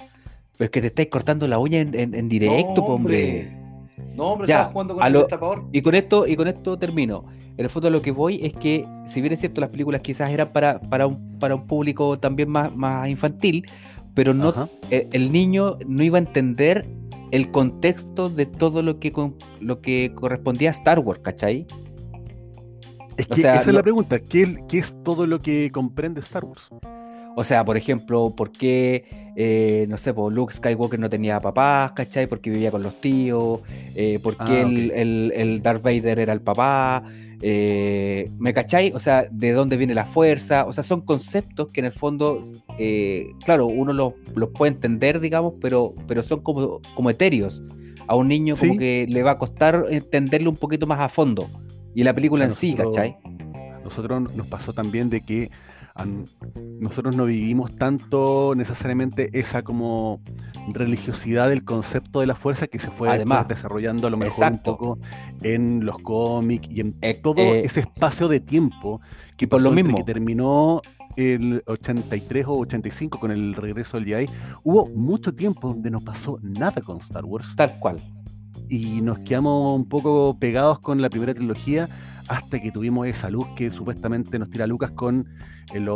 [0.57, 3.57] Pero es que te estáis cortando la uña en, directo, hombre.
[4.13, 5.65] No, hombre, ya, jugando con el destapador.
[5.71, 7.25] Y con esto, y con esto termino.
[7.57, 10.29] En el fondo lo que voy es que, si bien es cierto, las películas quizás
[10.29, 13.65] eran para, para, un, para un público también más, más infantil,
[14.13, 16.85] pero no el, el, niño no iba a entender
[17.31, 19.13] el contexto de todo lo que,
[19.61, 21.65] lo que correspondía a Star Wars, ¿cachai?
[23.17, 26.69] Es que esa es la pregunta, ¿Qué, es todo lo que comprende Star Wars?
[27.37, 31.91] O sea, por ejemplo, ¿por qué, eh, no sé, por Luke Skywalker no tenía papás,
[31.91, 32.27] ¿cachai?
[32.27, 33.59] Porque vivía con los tíos,
[33.93, 37.03] eh, ¿por qué ah, el, Darth Vader era el papá?
[37.41, 38.93] Eh, ¿Me cachai?
[38.93, 40.65] O sea, ¿de dónde viene la fuerza?
[40.65, 42.41] O sea, son conceptos que en el fondo,
[43.43, 44.13] claro, uno los,
[44.53, 47.61] puede entender, digamos, pero, pero son como, como etéreos.
[48.07, 51.49] A un niño como que le va a costar entenderlo un poquito más a fondo.
[51.95, 53.17] Y la película en sí, ¿cachai?
[53.83, 55.49] Nosotros nos pasó también de que
[56.79, 60.19] nosotros no vivimos tanto necesariamente esa como
[60.73, 64.59] religiosidad del concepto de la fuerza que se fue Además, desarrollando a lo mejor un
[64.59, 64.99] poco
[65.41, 68.99] en los cómics y en eh, todo eh, ese espacio de tiempo
[69.37, 70.81] que por lo mismo que terminó
[71.15, 74.29] el 83 o 85 con el regreso del Jedi,
[74.63, 77.55] hubo mucho tiempo donde no pasó nada con Star Wars.
[77.55, 78.01] Tal cual
[78.69, 81.87] y nos quedamos un poco pegados con la primera trilogía
[82.27, 85.27] hasta que tuvimos esa luz que supuestamente nos tira Lucas con,
[85.73, 85.87] el,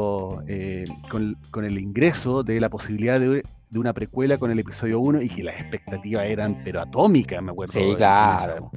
[0.47, 3.43] eh, con, el ingreso de la posibilidad de,
[3.75, 7.73] una precuela con el episodio 1 y que las expectativas eran pero atómicas, me acuerdo.
[7.73, 8.71] Sí, claro.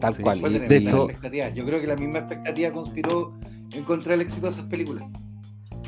[0.00, 0.40] Tal cual.
[0.40, 1.08] de hecho,
[1.54, 3.34] yo creo que la misma expectativa conspiró
[3.72, 5.04] en contra del éxito de esas películas.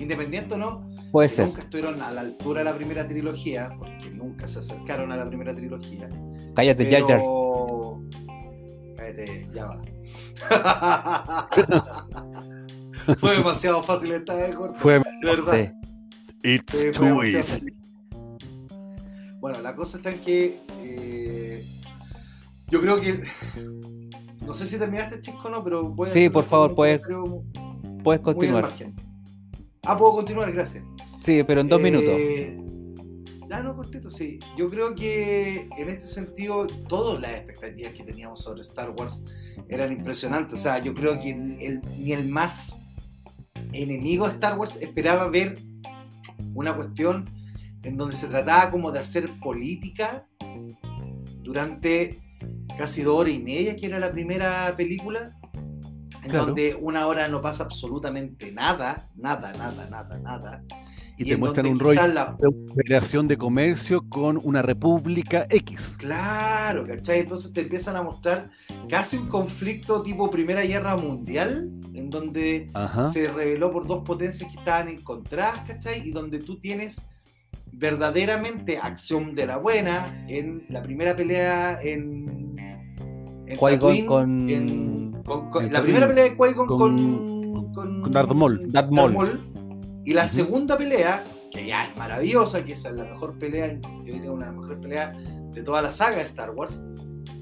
[0.00, 1.46] Independiente o no, Puede ser.
[1.46, 5.26] nunca estuvieron a la altura de la primera trilogía, porque nunca se acercaron a la
[5.26, 6.08] primera trilogía.
[6.58, 7.22] Cállate, ya, ya.
[8.96, 11.48] Cállate, ya va.
[13.20, 15.72] fue demasiado fácil esta vez, Fue, verdad.
[16.42, 17.72] It's too easy.
[19.38, 21.64] Bueno, la cosa está en que eh,
[22.66, 23.22] yo creo que
[24.44, 27.02] no sé si terminaste, chico o no, pero voy a Sí, por favor, puedes,
[28.02, 28.68] puedes continuar.
[29.84, 30.82] Ah, puedo continuar, gracias.
[31.20, 32.16] Sí, pero en dos minutos.
[33.48, 34.38] Ya no, cortito, sí.
[34.56, 39.24] Yo creo que en este sentido, todas las expectativas que teníamos sobre Star Wars
[39.68, 40.54] eran impresionantes.
[40.54, 42.76] O sea, yo creo que ni el más
[43.72, 45.58] enemigo de Star Wars esperaba ver
[46.54, 47.24] una cuestión
[47.82, 50.26] en donde se trataba como de hacer política
[51.42, 52.18] durante
[52.76, 55.34] casi dos horas y media, que era la primera película,
[56.22, 60.64] en donde una hora no pasa absolutamente nada, nada, nada, nada, nada
[61.18, 62.00] y, te muestran un rollo
[62.38, 65.96] de creación de comercio con una república X.
[65.98, 67.20] Claro, ¿cachai?
[67.20, 68.50] Entonces te empiezan a mostrar
[68.88, 72.68] casi un conflicto tipo Primera Guerra Mundial, en donde
[73.12, 76.08] se reveló por dos potencias que estaban encontradas, ¿cachai?
[76.08, 77.02] Y donde tú tienes
[77.72, 82.56] verdaderamente acción de la buena en la primera pelea en,
[83.46, 88.70] en con, con, la primera pelea de qui con, con, con, Darth Maul.
[88.70, 89.57] Darth Maul
[90.08, 94.32] y la segunda pelea, que ya es maravillosa, que es la mejor pelea, yo diría
[94.32, 95.16] una de las mejores peleas
[95.52, 96.82] de toda la saga de Star Wars,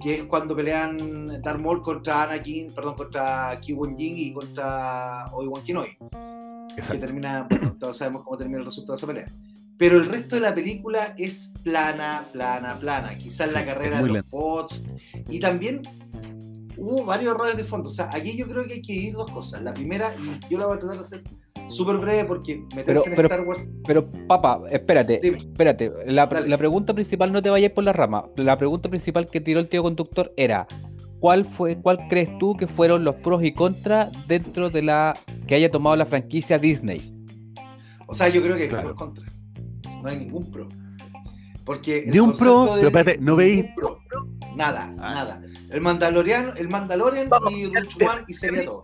[0.03, 5.97] que es cuando pelean Darth Maul contra Anakin, perdón, contra Jinn y contra Obi-Wan Kenobi.
[6.75, 7.47] Que termina,
[7.79, 9.31] todos sabemos cómo termina el resultado de esa pelea.
[9.79, 13.15] pero el resto de la película es plana, plana, plana.
[13.15, 14.83] Quizás la carrera de los bots.
[15.29, 15.83] Y también
[16.77, 17.91] hubo varios errores de fondo.
[17.91, 19.63] O sea, aquí yo creo que hay que ir dos cosas.
[19.63, 21.23] La primera, y yo la voy a tratar de hacer
[21.69, 23.69] súper breve porque meterse en Star Wars.
[23.87, 25.93] Pero, papá, espérate, espérate.
[26.07, 28.25] La, pregunta principal no te vayas por la rama.
[28.37, 30.67] La pregunta principal que tiró el tío conductor era:
[31.21, 35.55] ¿cuál fue, cuál crees tú que fueron los pros y contras dentro de la que
[35.55, 37.13] haya tomado la franquicia Disney?
[38.07, 39.39] O sea, yo creo que hay pros y contras.
[40.03, 40.69] No hay ningún pro.
[41.65, 43.67] Porque Ni un pro, pero espérate, no veis.
[44.55, 45.15] Nada, ah.
[45.15, 45.43] nada.
[45.69, 48.83] El Mandalorian, el Mandalorian y Roach One y sería todo.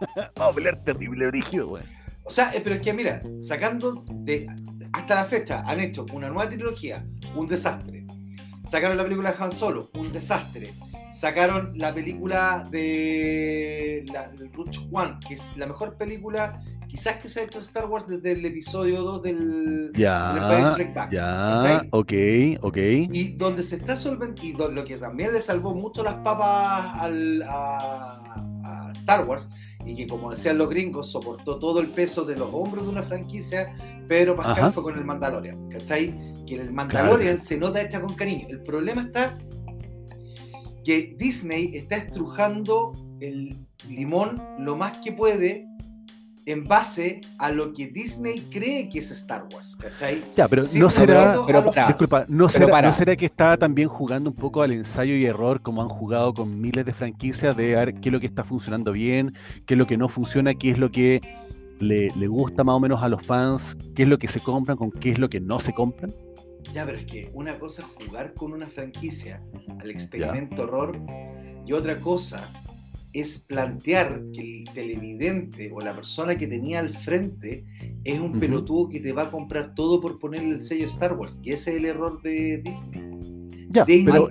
[0.36, 1.82] Vamos a pelear terrible rígido, güey.
[2.24, 4.46] O sea, eh, pero es que mira, sacando de
[4.92, 8.06] hasta la fecha, han hecho una nueva trilogía, un desastre.
[8.64, 10.74] Sacaron la película de Han Solo, un desastre.
[11.12, 14.30] Sacaron la película de, la,
[14.90, 16.60] One, que es la mejor película
[16.96, 20.32] quizás que se ha hecho Star Wars desde el episodio 2 del, ya,
[20.94, 22.12] Back, Ya, ok,
[22.62, 22.76] ok.
[22.76, 28.92] Y donde se está solventando, lo que también le salvó mucho las papas al, a,
[28.94, 29.48] Star Wars,
[29.86, 33.02] y que como decían los gringos, soportó todo el peso de los hombros de una
[33.04, 33.76] franquicia,
[34.08, 36.34] pero Pascal fue con el Mandalorian, ¿cachai?
[36.44, 38.48] Que en el Mandalorian se nota hecha con cariño.
[38.48, 39.38] El problema está
[40.84, 43.56] que Disney está estrujando el
[43.88, 45.66] limón lo más que puede
[46.46, 50.22] en base a lo que Disney cree que es Star Wars, ¿cachai?
[50.36, 51.36] Ya, pero no será,
[51.88, 55.88] disculpa, no será, que está también jugando un poco al ensayo y error como han
[55.88, 59.34] jugado con miles de franquicias de ver qué es lo que está funcionando bien,
[59.66, 61.20] qué es lo que no funciona, qué es lo que
[61.80, 64.92] le, gusta más o menos a los fans, qué es lo que se compran, con
[64.92, 66.14] qué es lo que no se compran.
[66.72, 69.42] Ya, pero es que una cosa es jugar con una franquicia
[69.80, 71.00] al experimento horror
[71.66, 72.52] y otra cosa
[73.20, 77.64] es plantear que el televidente o la persona que tenía al frente
[78.04, 81.40] es un pelotudo que te va a comprar todo por ponerle el sello Star Wars.
[81.42, 83.35] Y ese es el error de Disney.
[83.68, 84.30] Ya, pero,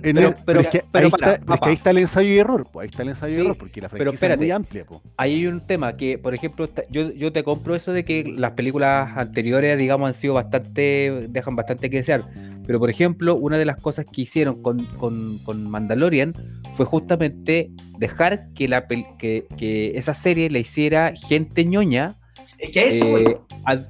[1.62, 3.88] ahí, está, el ensayo y error, pues ahí está el ensayo y error, porque la
[3.88, 4.84] franquicia es muy amplia.
[4.86, 5.00] Pues.
[5.16, 8.52] Ahí hay un tema que, por ejemplo, yo, yo te compro eso de que las
[8.52, 12.24] películas anteriores, digamos, han sido bastante, dejan bastante que desear.
[12.66, 16.34] Pero, por ejemplo, una de las cosas que hicieron con, con, con Mandalorian
[16.72, 22.16] fue justamente dejar que, la, que, que esa serie la hiciera gente ñoña.
[22.58, 23.38] Eh,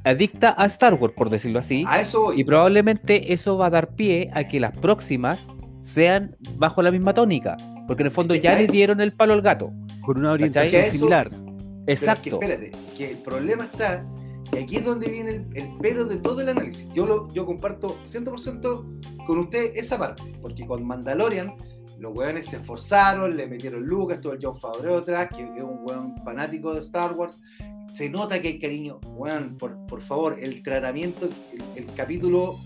[0.05, 1.85] adicta a Star Wars, por decirlo así.
[1.87, 5.47] A eso Y probablemente eso va a dar pie a que las próximas
[5.83, 7.57] sean bajo la misma tónica.
[7.87, 9.73] Porque en el fondo ya le dieron el palo al gato.
[10.05, 11.31] Con una orientación similar.
[11.87, 12.41] Exacto.
[12.41, 14.05] espérate, que el problema está
[14.53, 16.89] y aquí es donde viene el, el pedo de todo el análisis.
[16.95, 21.55] Yo, lo, yo comparto 100% con usted esa parte, porque con Mandalorian
[21.99, 25.81] los weones se esforzaron, le metieron Lucas, todo el John Favreau atrás, que es un
[25.83, 27.41] weón fanático de Star Wars.
[27.91, 29.01] Se nota que hay cariño.
[29.13, 31.29] Weón, por, por favor, el tratamiento,
[31.75, 32.59] el, capítulo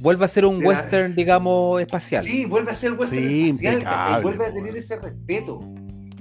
[0.00, 2.22] vuelve a ser un western, digamos, espacial.
[2.22, 5.60] Sí, vuelve a ser western espacial, vuelve a tener ese respeto.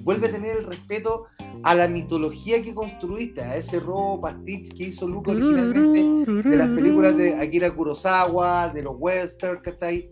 [0.03, 1.27] Vuelve a tener el respeto
[1.63, 6.67] a la mitología que construiste, a ese robo pastiche que hizo Luke originalmente de las
[6.69, 10.09] películas de Akira Kurosawa, de los westerns, ¿cachai?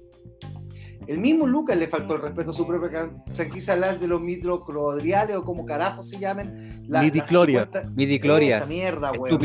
[1.10, 5.36] El mismo Lucas le faltó el respeto a su propia franquicia hablar de los mitocloriales
[5.38, 6.86] o como carajo se llamen.
[6.88, 7.68] La, Midicloria.
[7.95, 8.57] Midicloria.
[8.57, 9.41] Esa mierda, weón.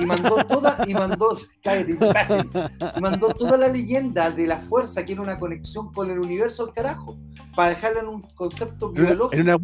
[0.00, 5.12] Y mandó toda, y mandó, cállate, y mandó toda la leyenda de la fuerza que
[5.12, 7.16] era una conexión con el universo al carajo.
[7.54, 9.36] Para dejarlo en un concepto biológico.
[9.36, 9.58] En una,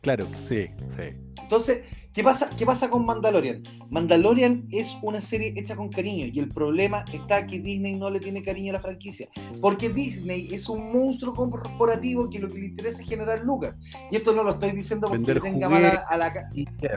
[0.00, 1.31] claro, sí, sí.
[1.52, 1.82] Entonces,
[2.14, 3.62] ¿qué pasa, ¿qué pasa con Mandalorian?
[3.90, 8.20] Mandalorian es una serie hecha con cariño y el problema está que Disney no le
[8.20, 9.28] tiene cariño a la franquicia.
[9.60, 13.76] Porque Disney es un monstruo corporativo que lo que le interesa es generar lucas.
[14.10, 16.32] Y esto no lo estoy diciendo porque le tenga mala a la,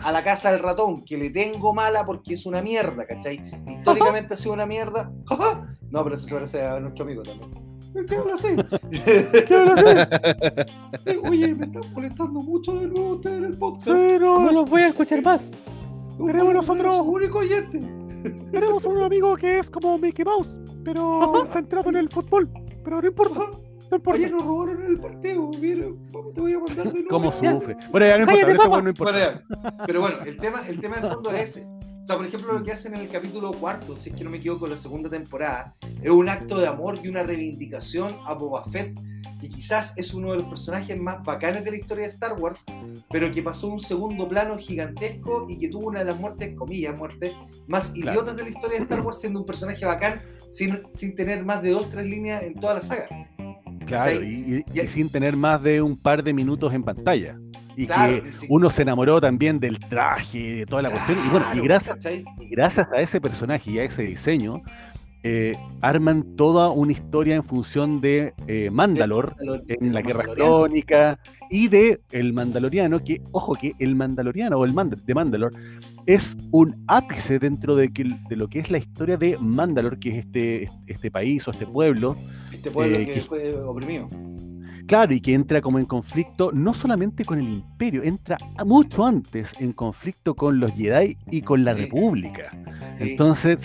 [0.01, 3.41] a la casa del ratón, que le tengo mala porque es una mierda, ¿cachai?
[3.67, 5.11] Históricamente ha sido una mierda.
[5.89, 7.74] no, pero eso se parece a nuestro amigo también.
[8.03, 8.47] ¿Qué habla así?
[9.47, 10.07] ¿Qué habla
[10.93, 11.09] así?
[11.23, 13.85] oye, me están molestando mucho de nuevo ustedes en el podcast.
[13.85, 15.49] Pero no los voy a escuchar más.
[16.17, 17.01] Tenemos nosotros.
[17.05, 17.79] único oyente.
[18.51, 20.47] Tenemos un amigo que es como Mickey Mouse,
[20.83, 22.49] pero centrado en el fútbol.
[22.83, 23.41] Pero no importa.
[23.91, 24.17] No importa.
[24.17, 25.51] Ayer nos robaron en el partido.
[25.59, 25.85] Mira,
[26.33, 27.09] te voy a mandar de nuevo.
[27.09, 27.77] ¿Cómo sufre?
[27.91, 29.43] Bueno, ya no importa, ese bueno no importa.
[29.85, 31.67] pero bueno, el tema, el tema de fondo es ese.
[32.05, 34.29] O sea, por ejemplo, lo que hacen en el capítulo cuarto, si es que no
[34.29, 38.63] me equivoco, la segunda temporada, es un acto de amor y una reivindicación a Boba
[38.65, 38.95] Fett,
[39.41, 42.63] que quizás es uno de los personajes más bacanes de la historia de Star Wars,
[43.09, 46.95] pero que pasó un segundo plano gigantesco y que tuvo una de las muertes, comillas,
[46.95, 47.31] muertes,
[47.65, 51.43] más idiotas de la historia de Star Wars, siendo un personaje bacán sin, sin tener
[51.43, 53.07] más de dos, tres líneas en toda la saga.
[53.87, 57.39] Claro, y, sin tener más de un par de minutos en pantalla.
[57.76, 61.17] Y que uno se enamoró también del traje, de toda la cuestión.
[61.26, 61.97] Y bueno, y gracias,
[62.49, 64.61] gracias a ese personaje y a ese diseño,
[65.28, 69.36] eh, arman toda una historia en función de eh, Mandalor,
[69.67, 71.19] en la Guerra Crónica
[71.49, 75.51] y de el Mandaloriano, que, ojo, que el Mandaloriano o el de Mandalor
[76.05, 77.89] es un ápice dentro de,
[78.30, 81.65] de, lo que es la historia de Mandalor, que es este, este país o este
[81.65, 82.15] pueblo.
[82.51, 84.07] Este pueblo eh, que, fue oprimido.
[84.88, 89.53] Claro, y que entra como en conflicto no solamente con el imperio, entra mucho antes
[89.59, 92.51] en conflicto con los Jedi y con la República.
[92.99, 93.57] Entonces,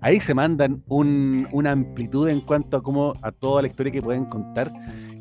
[0.00, 4.26] ahí se mandan una amplitud en cuanto a cómo a toda la historia que pueden
[4.26, 4.72] contar,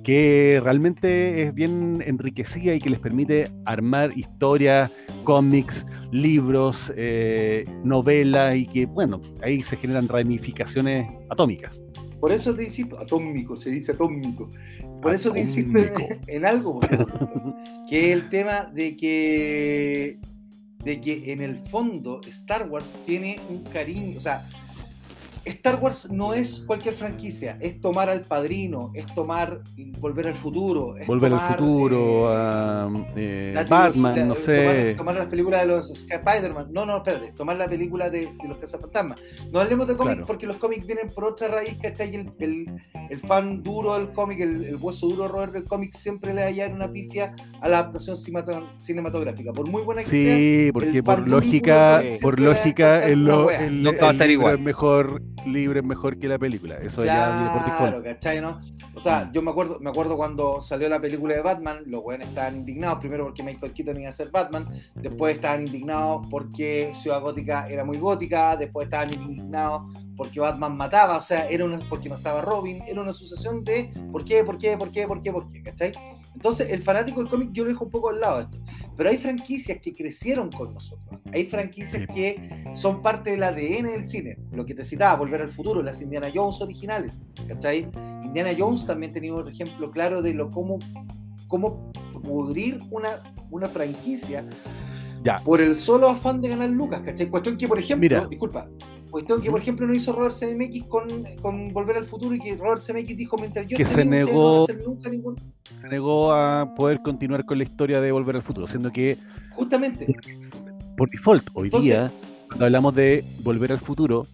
[0.04, 4.92] que realmente es bien enriquecida y que les permite armar historias,
[5.24, 11.82] cómics, libros, eh, novelas y que, bueno, ahí se generan ramificaciones atómicas.
[12.20, 14.50] Por eso te insisto, atómico, se dice atómico.
[15.06, 15.78] Por eso te insisto
[16.26, 16.80] en, algo,
[17.88, 20.18] que es el tema de que,
[20.84, 24.50] de que en el fondo Star Wars tiene un cariño, o sea,
[25.46, 29.62] Star Wars no es cualquier franquicia, es tomar al padrino, es tomar
[30.00, 30.98] Volver al futuro.
[30.98, 34.94] Es Volver al futuro, eh, eh, Batman, no sé.
[34.98, 36.68] Tomar, las películas de los Spider-Man.
[36.72, 39.20] No, no, espérate, tomar la película de, de los cazafantasmas.
[39.52, 42.16] No hablemos de cómics porque los cómics vienen por otra raíz, ¿cachai?
[42.16, 42.66] El, el,
[43.10, 46.70] el fan duro del cómic, el, hueso duro roer del cómic siempre le va a
[46.70, 49.54] una pifia a la adaptación cinematográfica.
[49.54, 50.36] Por muy buena que sea.
[50.36, 56.38] Sí, porque por lógica, por lógica, el, el, el, mejor libre es mejor que la
[56.38, 56.78] película.
[56.78, 58.60] Eso ya Claro, ¿cachai, no?
[58.94, 59.34] O sea, mm.
[59.34, 63.00] yo me acuerdo, me acuerdo cuando salió la película de Batman, los weones estaban indignados,
[63.00, 67.84] primero porque Michael Keaton iba a ser Batman, después estaban indignados porque Ciudad Gótica era
[67.84, 69.84] muy gótica, después estaban indignados
[70.16, 73.92] porque Batman mataba, o sea, era una, porque no estaba Robin, era una sucesión de
[74.12, 75.94] por qué, por qué, por qué, por qué, por qué, ¿cachai?
[76.36, 78.60] Entonces, el fanático del cómic yo lo dejo un poco al lado de esto.
[78.96, 81.20] Pero hay franquicias que crecieron con nosotros.
[81.34, 84.38] Hay franquicias que son parte del ADN del cine.
[84.52, 87.22] Lo que te citaba, Volver al Futuro, las Indiana Jones originales.
[87.48, 87.90] ¿Cachai?
[88.24, 90.78] Indiana Jones también tenía un ejemplo claro de lo cómo,
[91.48, 91.92] cómo
[92.24, 94.46] pudrir una, una franquicia
[95.24, 95.38] ya.
[95.44, 97.02] por el solo afán de ganar lucas.
[97.02, 97.30] ¿Cachai?
[97.30, 98.70] Cuestión que, por ejemplo, disculpa,
[99.16, 101.08] Cuestión que, por ejemplo, no hizo Robert Zemeckis con,
[101.42, 105.10] con Volver al Futuro y que Robert Zemeckis dijo mientras yo que se negó, nunca
[105.10, 105.38] ningún...
[105.80, 109.18] se negó a poder continuar con la historia de Volver al Futuro, siendo que
[109.52, 110.14] justamente.
[110.98, 112.12] por default hoy día
[112.50, 114.28] cuando hablamos de Volver al Futuro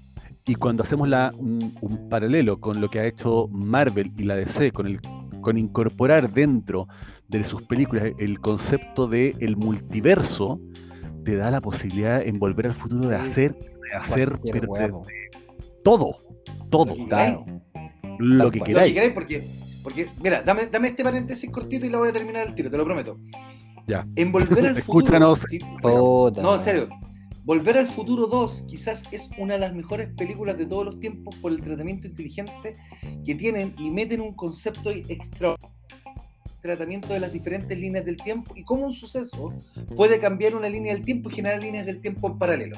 [0.48, 4.72] y cuando hacemos la, un, paralelo con lo que ha hecho Marvel y la DC
[4.72, 5.00] con el
[5.42, 6.88] con incorporar dentro
[7.28, 10.60] de sus películas el concepto de el multiverso
[11.24, 13.56] te da la posibilidad en Volver al Futuro de hacer
[13.94, 14.40] hacer
[15.84, 16.18] todo,
[16.70, 16.96] todo,
[18.20, 19.12] lo, que queráis.
[19.14, 19.48] porque,
[19.84, 22.78] porque, mira, dame, dame este paréntesis cortito y lo voy a terminar el tiro, te
[22.78, 23.18] lo prometo.
[23.88, 24.08] Ya.
[24.16, 25.20] En Volver al Futuro.
[25.20, 26.90] no, en serio.
[27.44, 31.36] Volver al Futuro 2 quizás es una de las mejores películas de todos los tiempos
[31.38, 32.78] por el tratamiento inteligente
[33.26, 35.56] que tienen y meten un concepto extra
[36.62, 39.54] tratamiento de las diferentes líneas del tiempo y cómo un suceso
[39.96, 42.78] puede cambiar una línea del tiempo y generar líneas del tiempo en paralelo.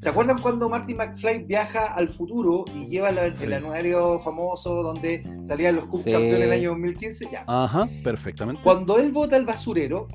[0.00, 5.76] ¿Se acuerdan cuando Marty McFly viaja al futuro y lleva el anuario famoso donde salían
[5.76, 7.28] los Cup campeones en el año 2015?
[7.30, 7.44] Ya.
[7.46, 8.62] Ajá, perfectamente.
[8.62, 10.08] Cuando él vota al basurero,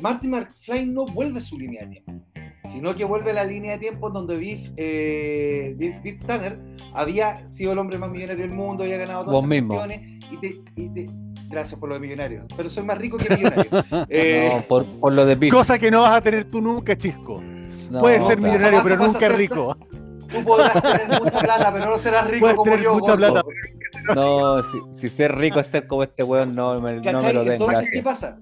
[0.00, 2.24] Marty McFly no vuelve a su línea de tiempo,
[2.62, 6.60] sino que vuelve a la línea de tiempo donde Biff, eh, Biff Tanner
[6.92, 10.00] había sido el hombre más millonario del mundo, había ganado todas las cuestiones
[10.76, 11.10] y te,
[11.48, 12.44] Gracias por lo de millonario.
[12.56, 13.70] Pero soy más rico que millonario.
[14.08, 15.52] Eh, no, por, por, lo de Biff.
[15.52, 17.42] Cosa que no vas a tener tú nunca, chisco.
[18.00, 19.76] Puede ser millonario, pero nunca rico.
[20.26, 22.94] Tú podrás tener mucha plata, pero no serás rico como yo.
[22.94, 23.44] Mucha plata,
[24.14, 27.44] no, si, si, ser rico es ser como este weón, no, me, no me lo
[27.44, 27.52] den.
[27.54, 28.38] Entonces, ¿qué pasa?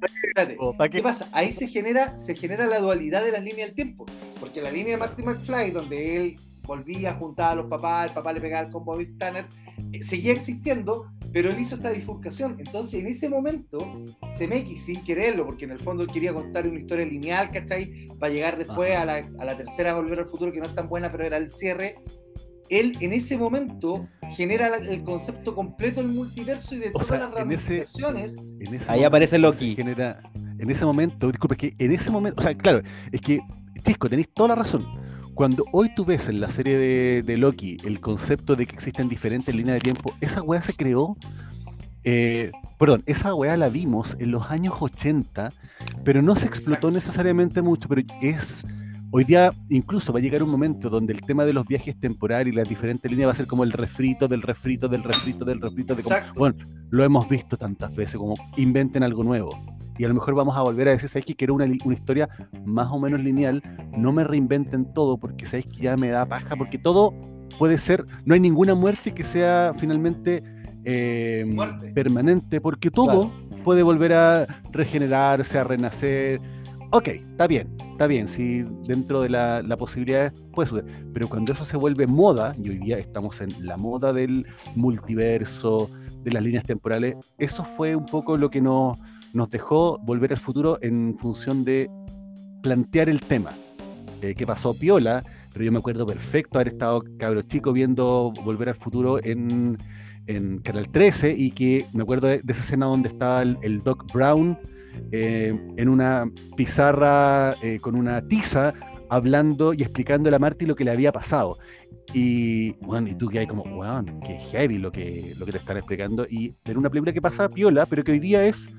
[0.90, 1.02] ¿qué?
[1.02, 1.28] pasa?
[1.32, 4.07] Ahí se genera, se genera la dualidad de las líneas del tiempo.
[4.40, 6.36] Porque la línea de Marty McFly, donde él
[6.66, 9.46] volvía a juntar a los papás, el papá le pegaba con Bobby Tanner,
[9.92, 12.56] eh, seguía existiendo, pero él hizo esta bifurcación.
[12.58, 14.04] Entonces, en ese momento,
[14.38, 18.08] CMX, sin quererlo, porque en el fondo él quería contar una historia lineal, ¿cachai?
[18.18, 20.88] Para llegar después a la, a la tercera Volver al Futuro, que no es tan
[20.88, 21.96] buena, pero era el cierre.
[22.70, 28.36] Él en ese momento genera el concepto completo del multiverso y de todas las ramificaciones.
[28.88, 29.76] Ahí aparece Loki.
[29.76, 30.22] Genera,
[30.58, 32.80] en ese momento, disculpe, que en ese momento, o sea, claro,
[33.12, 33.40] es que,
[33.82, 35.03] Chisco, tenéis toda la razón
[35.35, 36.78] cuando hoy tú ves en la serie
[37.22, 41.16] de, Loki el concepto de que existen diferentes líneas de tiempo, esa weá se creó,
[42.05, 45.53] eh, perdón, esa weá la vimos en los años 80,
[46.05, 48.64] pero no se explotó necesariamente mucho, pero es...
[49.16, 52.53] Hoy día incluso va a llegar un momento donde el tema de los viajes temporales
[52.53, 55.61] y las diferentes líneas va a ser como el refrito del refrito del refrito del
[55.61, 55.95] refrito.
[55.95, 56.57] De como, bueno,
[56.91, 59.57] lo hemos visto tantas veces, como inventen algo nuevo.
[59.99, 62.28] Y a lo mejor vamos a volver a decir, ¿sabes que quiero una, una historia
[62.64, 63.62] más o menos lineal?
[63.97, 67.14] No me reinventen todo porque sabéis que ya me da paja, porque todo
[67.59, 70.42] puede ser, no hay ninguna muerte que sea finalmente
[70.84, 71.47] eh,
[71.95, 73.32] permanente, porque todo
[73.62, 76.40] puede volver a regenerarse, a renacer.
[76.90, 81.53] Ok, está bien, está bien, si dentro de la, la posibilidad puede suceder, pero cuando
[81.53, 85.90] eso se vuelve moda, y hoy día estamos en la moda del multiverso,
[86.22, 88.99] de las líneas temporales, eso fue un poco lo que nos,
[89.35, 91.91] nos dejó volver al futuro en función de
[92.62, 93.51] plantear el tema.
[94.22, 95.22] Eh, ¿Qué pasó Piola?
[95.53, 99.76] Pero yo me acuerdo perfecto haber estado cabro chico viendo Volver al Futuro en,
[100.26, 104.59] en Canal 13 y que me acuerdo de, esa escena donde estaba el, Doc Brown
[105.12, 108.72] eh, en una pizarra eh, con una tiza
[109.11, 111.59] hablando y explicando a Marty lo que le había pasado.
[112.12, 115.59] Y bueno, y tú que hay como, wow, qué heavy lo que, lo que te
[115.59, 116.26] están explicando.
[116.28, 118.70] Y en una película que pasa piola, pero que hoy día es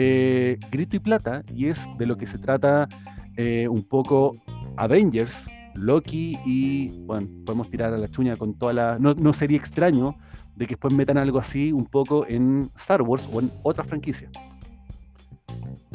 [0.00, 2.88] eh, grito y plata, y es de lo que se trata
[3.70, 4.34] un poco
[4.76, 8.98] Avengers, Loki y, bueno, podemos tirar a la chuña con toda la...
[8.98, 10.16] No, no sería extraño
[10.56, 14.28] de que después metan algo así un poco en Star Wars o en otra franquicia.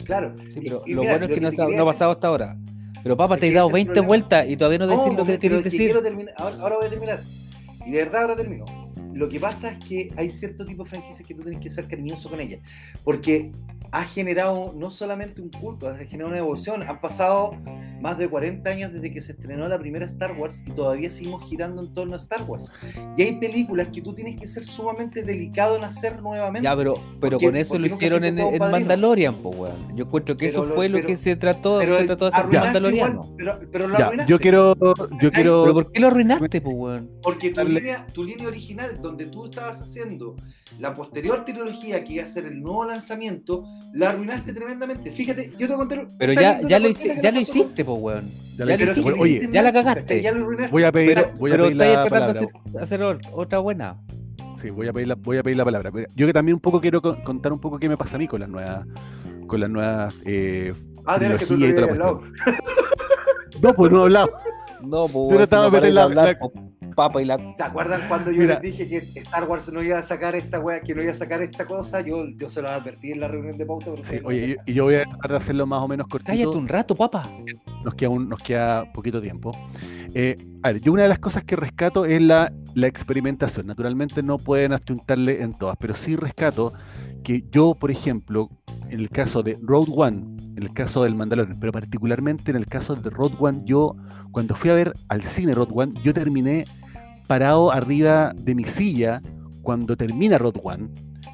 [0.06, 0.34] Claro.
[0.62, 2.58] pero lo bueno es que, no, ha, pasado hasta ahora.
[3.04, 5.94] Pero papá, te he dado 20 vueltas y todavía no decís lo que quieres decir.
[6.38, 7.22] Ahora, ahora, voy a terminar.
[7.86, 8.66] Y de verdad ahora termino.
[9.14, 11.88] Lo que pasa es que hay cierto tipo de franquicias que tú tienes que ser
[11.88, 12.62] cariñoso con ellas.
[13.04, 13.52] Porque
[13.94, 16.82] ha generado no solamente un culto, ha generado una devoción.
[16.82, 17.56] Han pasado
[18.02, 21.48] más de 40 años desde que se estrenó la primera Star Wars y todavía seguimos
[21.48, 22.72] girando en torno a Star Wars.
[23.16, 26.64] Y hay películas que tú tienes que ser sumamente delicado en hacer nuevamente.
[26.64, 29.96] Ya, pero, pero con eso lo hicieron en, Mandalorian, pues, weón.
[29.96, 33.20] Yo encuentro que eso fue lo que se trató, se trató de hacer Mandalorian.
[33.38, 34.32] pero, pero lo arruinaste.
[34.32, 34.76] Yo quiero.
[35.22, 35.64] Yo quiero...
[35.66, 37.12] ¿Pero por qué lo arruinaste, pues, weón?
[37.22, 40.36] Porque tu línea, tu línea original, donde tú estabas haciendo
[40.80, 45.12] la posterior trilogía que iba a ser el nuevo lanzamiento, la arruinaste tremendamente.
[45.12, 46.08] Fíjate, yo te conté.
[46.18, 48.32] Pero ya, ya, lo, ya lo hiciste, pues, weón.
[48.58, 50.22] Ya, lo hiciste, oye, ya la cagaste.
[50.22, 52.42] Ya lo voy a pedir, pero, voy a pedir la palabra.
[52.80, 53.98] Hacer, hacer, otra buena.
[54.58, 55.92] Sí, voy a pedir la, voy a pedir la palabra.
[56.16, 58.40] Yo que también un poco quiero contar un poco qué me pasa a mí con
[58.40, 58.86] las nuevas,
[59.48, 60.74] con las nuevas eh,
[61.06, 62.20] ah, que tú y toda la
[63.62, 64.30] No, pues no he hablado.
[64.86, 65.30] No, pues.
[65.30, 66.38] Tú no estabas metiendo la, la,
[66.94, 67.38] papa y la.
[67.56, 70.82] ¿Se acuerdan cuando yo les dije que Star Wars no iba a sacar esta wea,
[70.82, 72.02] que no iba a sacar esta cosa?
[72.02, 73.92] Yo, yo se lo advertí en la reunión de pauta.
[74.02, 76.32] Sí, oye, y yo voy a tratar de hacerlo más o menos cortito.
[76.32, 77.30] Cállate un rato, papa.
[77.84, 79.52] Nos queda, un, nos queda poquito tiempo.
[80.14, 83.68] Eh, a ver, yo una de las cosas que rescato es la, la experimentación.
[83.68, 86.74] Naturalmente no pueden apuntarle en todas, pero sí rescato
[87.24, 88.50] que yo, por ejemplo,
[88.90, 92.68] en el caso de Road One, en el caso del Mandalorian, pero particularmente en el
[92.68, 93.96] caso de Road One, yo
[94.32, 96.66] cuando fui a ver al cine Road One, yo terminé
[97.28, 99.22] parado arriba de mi silla
[99.62, 100.90] cuando termina Road One,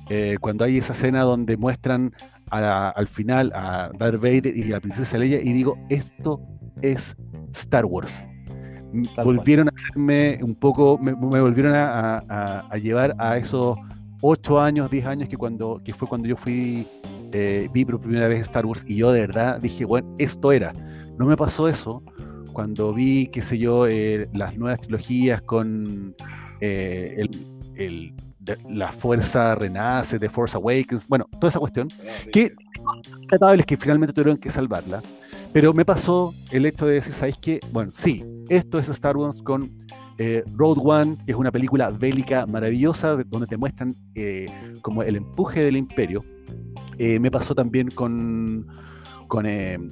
[0.09, 2.13] eh, cuando hay esa escena donde muestran
[2.51, 6.41] al final a Darth Vader y a la princesa Leia y digo, esto
[6.81, 7.15] es
[7.53, 8.23] Star Wars.
[9.23, 13.77] volvieron a hacerme un poco, me, volvieron a, llevar a esos
[14.22, 16.88] 8 años, 10 años que, cuando, que fue cuando yo fui,
[17.32, 20.74] eh, vi por primera vez Star Wars y yo de verdad dije, bueno, esto era.
[21.17, 22.03] No me pasó eso
[22.53, 26.15] cuando vi, qué sé yo, eh, las nuevas trilogías con
[26.59, 27.26] eh,
[27.76, 28.13] el,
[28.70, 31.88] la fuerza renace, de Force Awakens, bueno, toda esa cuestión,
[32.32, 32.53] que
[33.57, 35.01] es que finalmente tuvieron que salvarla.
[35.51, 37.59] Pero me pasó el hecho de decir, ¿sabéis qué?
[37.72, 39.72] Bueno, sí, esto es Star Wars con
[40.20, 43.95] eh, Road One, que es una película bélica maravillosa, donde te muestran
[44.82, 46.24] como el empuje del imperio.
[46.99, 48.67] me pasó también con,
[49.28, 49.45] con,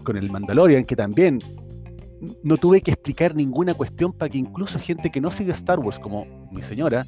[0.03, 1.39] con, el Mandalorian, que también
[2.43, 5.99] no tuve que explicar ninguna cuestión para que incluso gente que no sigue Star Wars,
[5.99, 7.05] como mi señora,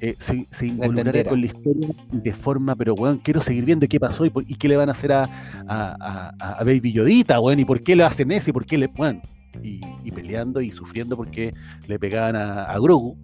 [0.00, 3.98] eh, se, se involucrara con la historia de forma, pero weón, quiero seguir viendo qué
[3.98, 5.24] pasó y, qué le van a hacer a,
[5.66, 8.86] a, Baby Yodita, weón, y por qué le hacen eso y por qué le.
[8.86, 9.20] Bueno,
[9.62, 11.52] y, peleando y sufriendo porque
[11.86, 13.16] le pegaban a, Grogu.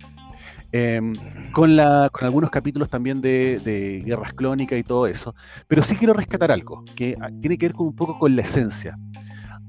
[0.72, 1.14] Em,
[1.52, 5.34] con, la, con algunos capítulos también de, de, guerras clónicas y todo eso.
[5.68, 8.98] Pero sí quiero rescatar algo que tiene que ver con un poco con la esencia.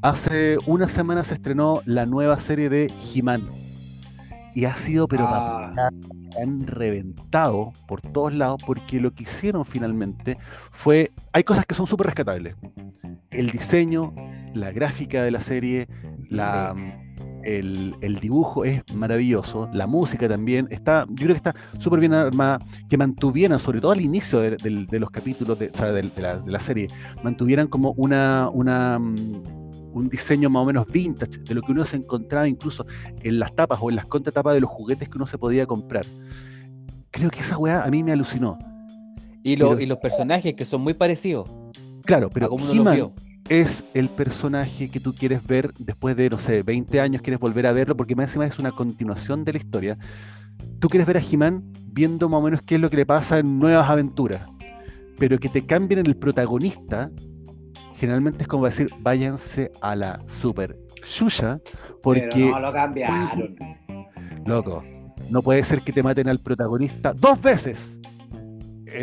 [0.01, 3.49] Hace una semana se estrenó la nueva serie de He-Man.
[4.53, 5.89] Y ha sido, pero ah.
[6.41, 10.37] han reventado por todos lados porque lo que hicieron finalmente
[10.71, 11.11] fue.
[11.33, 12.55] Hay cosas que son súper rescatables.
[13.31, 14.13] El diseño,
[14.53, 15.87] la gráfica de la serie,
[16.29, 16.75] la,
[17.43, 22.59] el, dibujo es maravilloso, la música también está, yo creo que está súper bien armada,
[22.89, 25.71] que mantuvieran, sobre todo al inicio de, los capítulos de,
[26.17, 26.87] la, de, la, serie,
[27.23, 28.97] mantuvieran como una, una
[29.95, 32.85] un diseño más o menos vintage, de lo que uno se encontraba incluso
[33.23, 36.05] en las tapas o en las contratapas de los juguetes que uno se podía comprar.
[37.11, 38.59] Creo que esa weá a mí me alucinó.
[39.41, 41.49] Y, y los personajes que son muy parecidos.
[42.03, 43.13] Claro, pero He-Man
[43.49, 47.67] es el personaje que tú quieres ver después de, no sé, 20 años, quieres volver
[47.67, 49.97] a verlo, porque más encima es una continuación de la historia.
[50.79, 53.39] Tú quieres ver a He-Man viendo más o menos qué es lo que le pasa
[53.39, 54.41] en nuevas aventuras,
[55.19, 57.11] pero que te cambien el protagonista,
[57.97, 61.59] generalmente es como decir, váyanse a la super Shusha,
[62.01, 62.31] porque...
[62.31, 63.55] Pero no lo cambiaron.
[64.45, 64.83] Loco,
[65.29, 67.99] no puede ser que te maten al protagonista dos veces.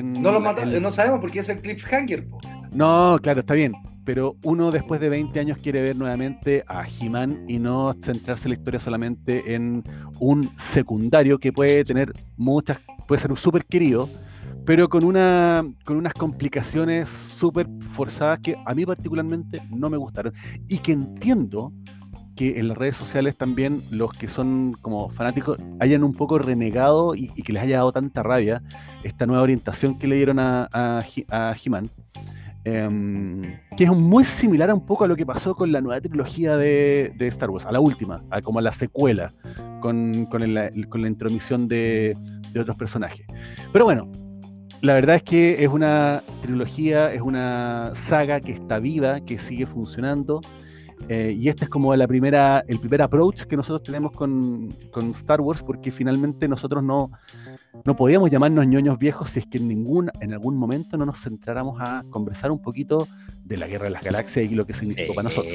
[0.02, 2.28] no lo mataron, no sabemos porque es el cliffhanger.
[2.28, 2.40] Po.
[2.72, 3.72] No, claro, está bien.
[4.04, 8.54] Pero uno después de 20 años quiere ver nuevamente a He-Man y no centrarse la
[8.54, 9.84] historia solamente en
[10.18, 14.08] un secundario que puede tener muchas, puede ser un súper querido,
[14.64, 20.32] pero con, una, con unas complicaciones súper forzadas que a mí particularmente no me gustaron
[20.68, 21.72] y que entiendo
[22.36, 27.14] que en las redes sociales también los que son como fanáticos hayan un poco renegado
[27.14, 28.62] y, que les haya dado tanta rabia
[29.02, 31.90] esta nueva orientación que le dieron a, a, a He-Man.
[32.64, 36.00] Em, que es muy similar a un poco a lo que pasó con la nueva
[36.00, 39.32] trilogía de, Star Wars, a la última, como a la secuela,
[39.80, 40.70] con, con, la
[41.08, 42.16] intromisión de,
[42.52, 43.26] de, otros personajes.
[43.72, 44.08] Pero bueno,
[44.80, 49.66] la verdad es que es una trilogía, es una saga que está viva, que sigue
[49.66, 50.40] funcionando.
[51.08, 55.10] Eh, y este es como la primera, el primer approach que nosotros tenemos con, con
[55.10, 57.10] Star Wars, porque finalmente nosotros no,
[57.84, 61.20] no podíamos llamarnos ñoños viejos si es que en, ningún, en algún momento no nos
[61.20, 63.08] centráramos a conversar un poquito
[63.44, 65.52] de la guerra de las galaxias y lo que significó para nosotros.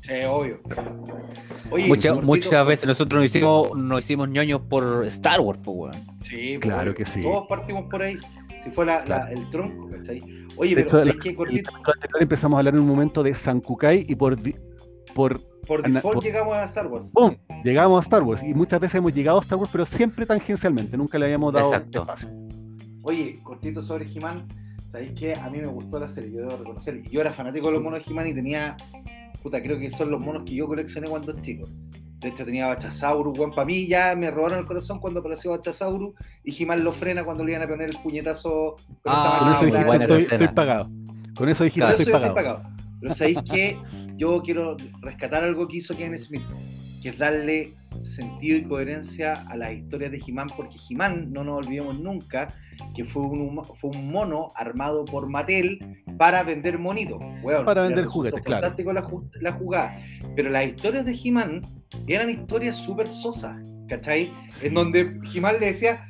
[0.00, 0.60] Sí, obvio.
[2.22, 7.04] muchas veces nosotros nos hicimos, nos hicimos ñoños por Star Wars, pues, Sí, claro que
[7.04, 7.22] sí.
[7.22, 8.16] Todos partimos por ahí.
[8.62, 10.20] Si fue el tronco, ¿cachai?
[10.56, 11.36] Oye, pero hecho, que
[12.20, 14.36] Empezamos a hablar en un momento de Sankukai y por,
[15.14, 17.10] por por default llegamos a Star Wars.
[17.12, 17.36] ¡Pum!
[17.62, 18.42] Llegamos a Star Wars.
[18.42, 20.96] Y muchas veces hemos llegado a Star Wars, pero siempre tangencialmente.
[20.96, 22.28] Nunca le habíamos dado espacio.
[23.02, 24.46] Oye, cortito sobre He-Man.
[24.90, 27.02] ¿Sabéis que A mí me gustó la serie, yo debo reconocer.
[27.02, 28.76] Yo era fanático de los monos de He-Man y tenía.
[29.42, 31.68] Puta, creo que son los monos que yo coleccioné cuando era chico.
[32.18, 36.14] De hecho, tenía Bachasaurus, Juan para mí ya me robaron el corazón cuando apareció Bachasaurus
[36.44, 40.02] y He-Man lo frena cuando le iban a poner el puñetazo con ah, esa Con
[40.02, 40.90] eso dijiste, estoy, pagado.
[41.34, 42.26] Con eso dijiste, estoy, pagado.
[42.26, 42.62] estoy pagado.
[43.00, 43.78] Pero ¿sabéis que
[44.20, 46.42] yo quiero rescatar algo que hizo Ken Smith,
[47.02, 51.64] que es darle sentido y coherencia a las historias de He-Man, porque He-Man, no nos
[51.64, 52.48] olvidemos nunca,
[52.94, 57.18] que fue un, fue un mono armado por Mattel para vender monitos.
[57.64, 58.62] para vender juguetes, claro.
[58.62, 59.08] Fantástico la,
[59.40, 59.98] la, jugada.
[60.36, 61.62] Pero las historias de He-Man
[62.06, 63.56] eran historias súper sosas,
[63.88, 64.30] ¿cachai?
[64.62, 66.09] En donde He-Man le decía,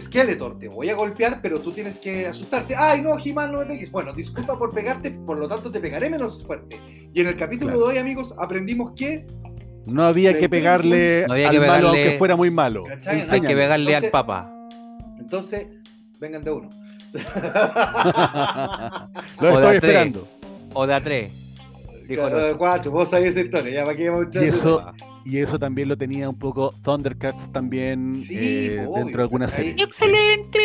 [0.00, 2.74] Skeletor, te voy a golpear, pero tú tienes que asustarte.
[2.76, 3.90] Ay, no, He-Man, no me pegues.
[3.90, 6.80] Bueno, disculpa por pegarte, por lo tanto te pegaré menos fuerte.
[7.12, 9.26] Y en el capítulo de hoy, amigos, aprendimos que.
[9.86, 12.84] No había que pegarle al malo aunque fuera muy malo.
[13.30, 14.52] Hay que pegarle al papa.
[15.18, 15.66] Entonces,
[16.20, 16.70] vengan de uno.
[19.40, 20.28] lo estoy esperando.
[20.74, 21.45] O de a tres.
[22.06, 22.28] Dijo
[22.58, 24.92] cuatro, vos sabés historia, ya para qué vamos a y eso,
[25.24, 29.74] y eso también lo tenía un poco Thundercats también eh, dentro de alguna serie.
[29.78, 30.58] ¡Excelente!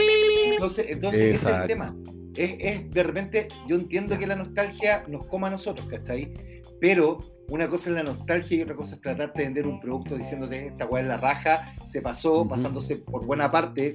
[0.53, 1.95] Entonces, entonces ese es el tema.
[2.35, 6.33] Es, de repente, yo entiendo que la nostalgia nos coma a nosotros, ¿cachai?
[6.79, 7.19] Pero
[7.49, 10.67] una cosa es la nostalgia y otra cosa es tratar de vender un producto diciéndote
[10.67, 13.93] esta weá es la raja, se pasó, pasándose por buena parte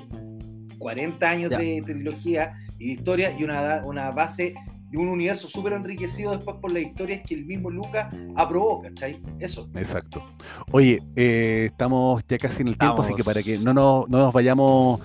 [0.79, 4.55] 40 años de trilogía y de historia y una, una base
[4.91, 9.21] de un universo súper enriquecido después por las historias que el mismo Lucas aprobó, ¿cachai?
[9.39, 9.69] Eso.
[9.75, 10.25] Exacto.
[10.71, 14.19] Oye, eh, estamos ya casi en el tiempo, así que para que no nos, no
[14.19, 15.01] nos vayamos,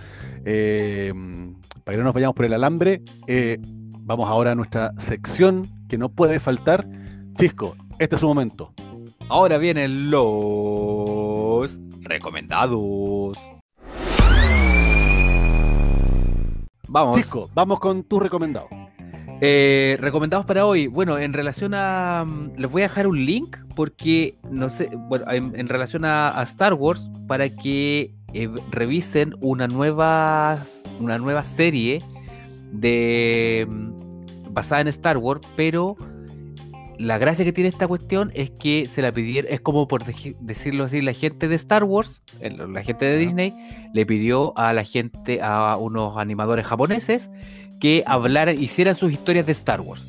[0.46, 1.12] eh,
[1.84, 5.98] para que no nos vayamos por el alambre, eh, vamos ahora a nuestra sección que
[5.98, 6.88] no puede faltar.
[7.36, 8.74] Chisco, este es su momento.
[9.30, 13.38] Ahora vienen los recomendados.
[16.88, 17.16] Vamos.
[17.16, 18.68] Chisco, vamos con tu recomendado.
[19.44, 20.86] Eh, recomendados para hoy.
[20.86, 22.24] Bueno, en relación a.
[22.28, 26.76] Mm, les voy a dejar un link porque, no sé, bueno, en, relación a, Star
[26.76, 30.64] Wars, para que eh, revisen una nueva,
[31.00, 32.04] una nueva serie
[32.72, 35.98] de mm, basada en Star Wars, pero
[37.00, 40.84] la gracia que tiene esta cuestión es que se la pidieron, es como por decirlo
[40.84, 43.56] así, la gente de Star Wars, la gente de Disney,
[43.92, 47.32] le pidió a la gente, a unos animadores japoneses,
[47.82, 50.08] que hablaran, hicieran sus historias de Star Wars.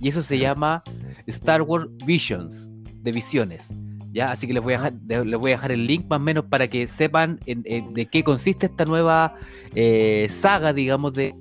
[0.00, 0.84] Y eso se llama
[1.26, 2.70] Star Wars Visions,
[3.02, 3.72] de visiones.
[4.12, 4.26] ¿ya?
[4.26, 4.92] Así que les voy, a dejar,
[5.26, 8.66] les voy a dejar el link más o menos para que sepan de qué consiste
[8.66, 9.34] esta nueva
[9.74, 11.34] eh, saga, digamos, de...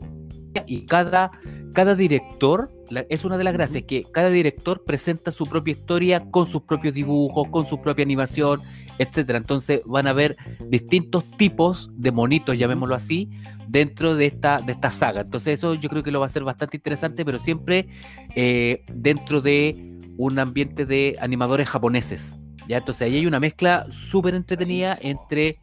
[0.68, 1.32] Y cada,
[1.74, 2.72] cada director,
[3.10, 6.94] es una de las gracias, que cada director presenta su propia historia con sus propios
[6.94, 8.62] dibujos, con su propia animación,
[9.00, 9.40] etcétera.
[9.40, 10.38] Entonces van a ver
[10.70, 13.30] distintos tipos de monitos, llamémoslo así,
[13.74, 15.22] dentro de esta, de esta saga.
[15.22, 17.88] Entonces eso yo creo que lo va a ser bastante interesante, pero siempre
[18.36, 22.36] eh, dentro de un ambiente de animadores japoneses.
[22.68, 22.78] ¿ya?
[22.78, 25.58] Entonces ahí hay una mezcla súper entretenida entre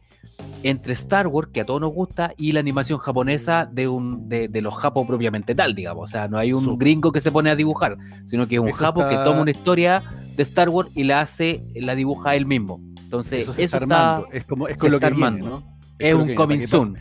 [0.63, 4.49] entre Star Wars, que a todos nos gusta, y la animación japonesa de, un, de,
[4.61, 6.03] los japos propiamente tal, digamos.
[6.03, 8.71] O sea, no hay un gringo que se pone a dibujar, sino que es un
[8.71, 10.03] japo que toma una historia
[10.35, 12.81] de Star Wars y la hace, la dibuja él mismo.
[13.03, 15.63] Entonces, eso, está, es como es con lo que armando.
[15.99, 16.97] Es, un coming soon.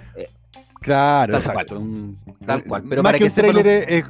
[0.81, 1.83] Claro, exacto.
[2.45, 2.85] tal cual.
[2.89, 4.05] Pero para que un trailer es,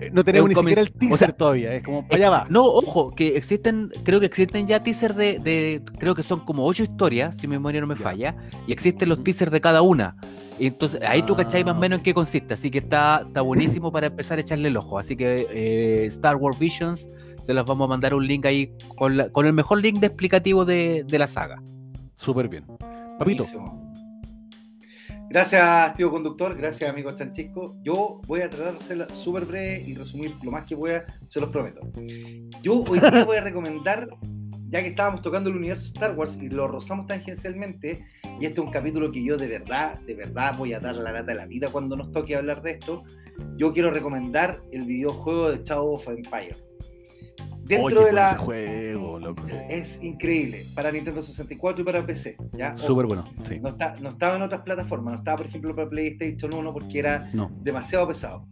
[0.00, 2.46] eh, no tenemos ni siquiera el teaser todavía, es como allá va.
[2.48, 6.82] No, ojo, que existen, creo que existen ya teasers de, creo que son como ocho
[6.82, 8.34] historias, si mi memoria no me falla,
[8.66, 10.16] y existen los teasers de cada una.
[10.58, 13.92] Entonces ahí tú cacháis más o menos en qué consiste, así que está, está buenísimo
[13.92, 14.98] para empezar a echarle el ojo.
[14.98, 17.08] Así que eh, Star Wars Visions,
[17.44, 20.64] se los vamos a mandar un link ahí con, con el mejor link de explicativo
[20.64, 21.60] de, la saga.
[22.16, 22.64] Súper bien.
[23.18, 23.44] Papito.
[25.32, 26.54] Gracias, tío conductor.
[26.54, 27.74] Gracias, amigo Chanchisco.
[27.82, 31.40] Yo voy a tratar de ser súper breve y resumir lo más que pueda, se
[31.40, 31.80] los prometo.
[32.62, 34.10] Yo hoy día voy a recomendar,
[34.68, 38.04] ya que estábamos tocando el universo Star Wars y lo rozamos tangencialmente,
[38.38, 41.12] y este es un capítulo que yo de verdad, de verdad voy a dar la
[41.12, 43.02] lata de la vida cuando nos toque hablar de esto.
[43.56, 46.56] Yo quiero recomendar el videojuego de Shadow of Empire
[47.64, 49.42] dentro de la juego, loco.
[49.68, 53.58] es increíble para Nintendo 64 y para PC ya súper bueno sí.
[53.60, 56.98] no, está, no estaba en otras plataformas no estaba por ejemplo para PlayStation 1 porque
[56.98, 57.30] era
[57.60, 58.46] demasiado pesado.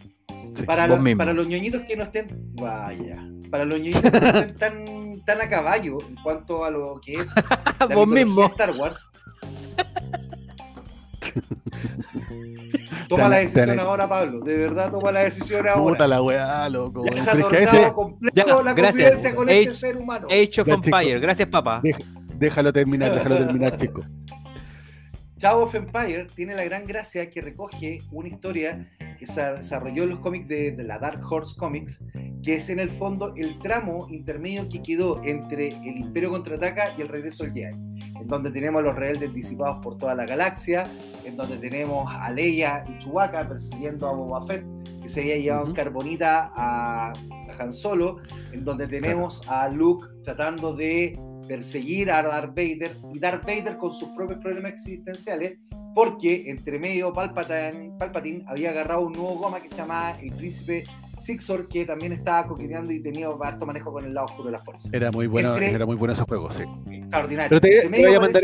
[0.66, 4.56] Para, los, para los ñoñitos que no estén vaya para los ñoñitos que no estén
[4.56, 7.26] tan, tan a caballo en cuanto a lo que es
[7.94, 8.46] vos mismo.
[8.46, 9.09] Star Wars
[13.08, 14.40] Toma la decisión ahora, Pablo.
[14.40, 15.92] De verdad, toma la decisión ahora.
[15.92, 17.04] Puta la weá, loco.
[17.06, 17.92] Ya se ha ese...
[17.92, 20.28] completo la confianza con este ser humano.
[20.30, 21.18] Age of Empire.
[21.18, 21.82] Gracias, papá.
[22.36, 24.02] Déjalo terminar, déjalo terminar, chico.
[25.40, 28.86] Chao of Empire tiene la gran gracia que recoge una historia
[29.18, 31.98] que se desarrolló en los cómics de, la Dark Horse Comics,
[32.42, 37.00] que es en el fondo el tramo intermedio que quedó entre el Imperio contraataca y
[37.00, 37.76] el regreso del Jedi,
[38.30, 40.86] donde tenemos a los rebeldes disipados por toda la galaxia,
[41.24, 44.64] en donde tenemos a Leia y Chewbacca persiguiendo a Boba Fett,
[45.02, 47.12] que se había llevado en carbonita a,
[47.58, 48.18] Han Solo,
[48.52, 53.92] en donde tenemos a Luke tratando de perseguir a Darth Vader y Darth Vader con
[53.92, 55.58] sus propios problemas existenciales,
[55.94, 60.84] porque entre medio Palpatine, Palpatine había agarrado un nuevo goma que se llamaba el Príncipe
[61.20, 64.58] Sixor, que también estaba coqueteando y tenía harto manejo con el lado oscuro de la
[64.58, 64.88] fuerza.
[64.92, 66.64] Era muy bueno, era muy bueno ese juego, sí.
[66.90, 67.60] Extraordinario.
[67.60, 68.42] Pero te, voy a mandar,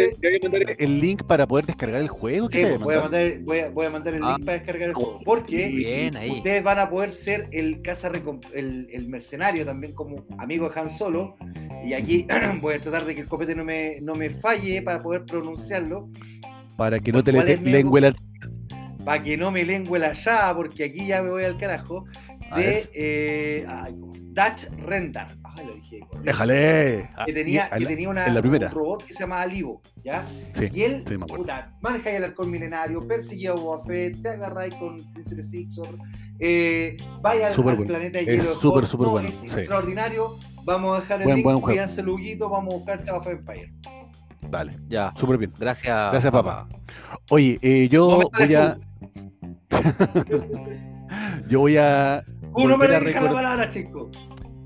[0.79, 2.49] el link para poder descargar el juego.
[2.51, 4.45] Sí, voy, a mandar, voy, a, voy, a mandar, el link ah.
[4.45, 5.21] para descargar el juego.
[5.25, 8.11] Porque ustedes van a poder ser el caza
[8.55, 11.37] el, el mercenario también como amigo de Han Solo.
[11.85, 12.27] Y aquí
[12.61, 16.09] voy a tratar de que el copete no me, no me falle para poder pronunciarlo.
[16.77, 18.15] Para que no te le, lengüe la...
[19.05, 22.07] Para que no me lengüe la ya, porque aquí ya me voy al carajo
[22.55, 23.67] de eh,
[24.37, 25.29] Dutch Rendar.
[25.43, 26.01] Ah, lo dije.
[26.23, 27.11] Déjale.
[27.27, 30.27] Que tenía, que tenía una, un robot que se llamaba Livo, ¿ya?
[30.53, 34.75] Sí, y él, sí, puta, maneja el arcón milenario, persiguió a Boba Fett, te agarráis
[34.75, 35.99] con Príncipe Sixor,
[36.39, 38.43] eh, vaya al, planeta de hielo.
[38.43, 39.29] Es súper, súper bueno.
[39.29, 40.37] Es extraordinario.
[40.65, 43.73] Vamos a dejar el link, cuídense Luguito, vamos a buscar Chavo Empire.
[44.51, 45.13] Dale, ya.
[45.17, 45.53] Súper bien.
[45.59, 46.11] Gracias.
[46.13, 46.69] Gracias, papá.
[47.31, 48.79] Oye, eh, yo voy a.
[51.49, 52.25] yo voy a
[52.57, 54.11] uno me deja la palabra, chico.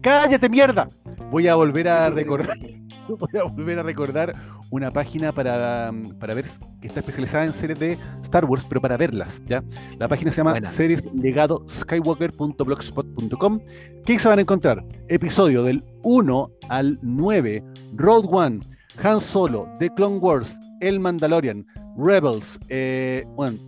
[0.01, 0.89] ¡Cállate, mierda!
[1.31, 2.57] Voy a volver a recordar.
[3.09, 4.33] Voy a volver a recordar
[4.71, 6.45] una página para, para ver
[6.81, 9.65] que está especializada en series de Star Wars, pero para verlas, ¿ya?
[9.99, 13.61] La página se llama serieslegadoskywalker.blogspot.com.
[14.07, 14.85] ¿Qué se van a encontrar?
[15.09, 17.65] Episodio del 1 al 9,
[17.95, 18.61] Road One,
[19.03, 21.67] Han Solo, The Clone Wars, El Mandalorian,
[21.99, 23.59] Rebels, eh, bueno,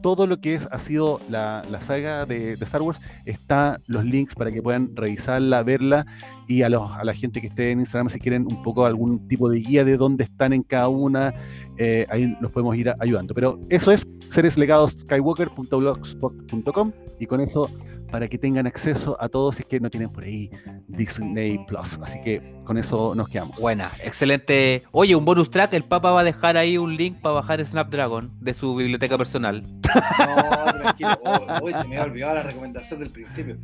[0.00, 4.50] todo lo que es, ha sido la, saga de, Star Wars, está los links para
[4.50, 6.06] que puedan revisarla, verla
[6.46, 9.26] y a, los, a la gente que esté en Instagram si quieren un poco algún
[9.28, 11.32] tipo de guía de dónde están en cada una,
[11.76, 13.34] eh, ahí los podemos ir ayudando.
[13.34, 17.70] Pero eso es sereslegadoskywalker.blogspot.com y con eso
[18.10, 20.50] para que tengan acceso a todos si es que no tienen por ahí
[20.86, 21.98] Disney Plus.
[22.02, 23.60] Así que con eso nos quedamos.
[23.60, 24.82] Buena, excelente.
[24.92, 28.30] Oye, un bonus track, el Papa va a dejar ahí un link para bajar Snapdragon
[28.40, 29.62] de su biblioteca personal.
[30.18, 31.18] No, tranquilo.
[31.62, 33.56] Hoy se me ha olvidado la recomendación del principio.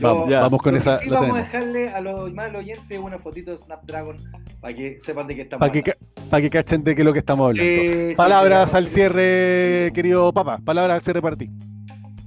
[0.00, 0.98] vamos, con esa.
[0.98, 4.16] Sí, vamos a dejarle a los más oyentes una fotito de Snapdragon
[4.60, 5.96] para que sepan de qué estamos para Que,
[6.28, 8.16] para que cachen de qué es lo que estamos hablando.
[8.16, 10.58] Palabras al cierre, querido Papa.
[10.64, 11.50] Palabras al cierre para ti.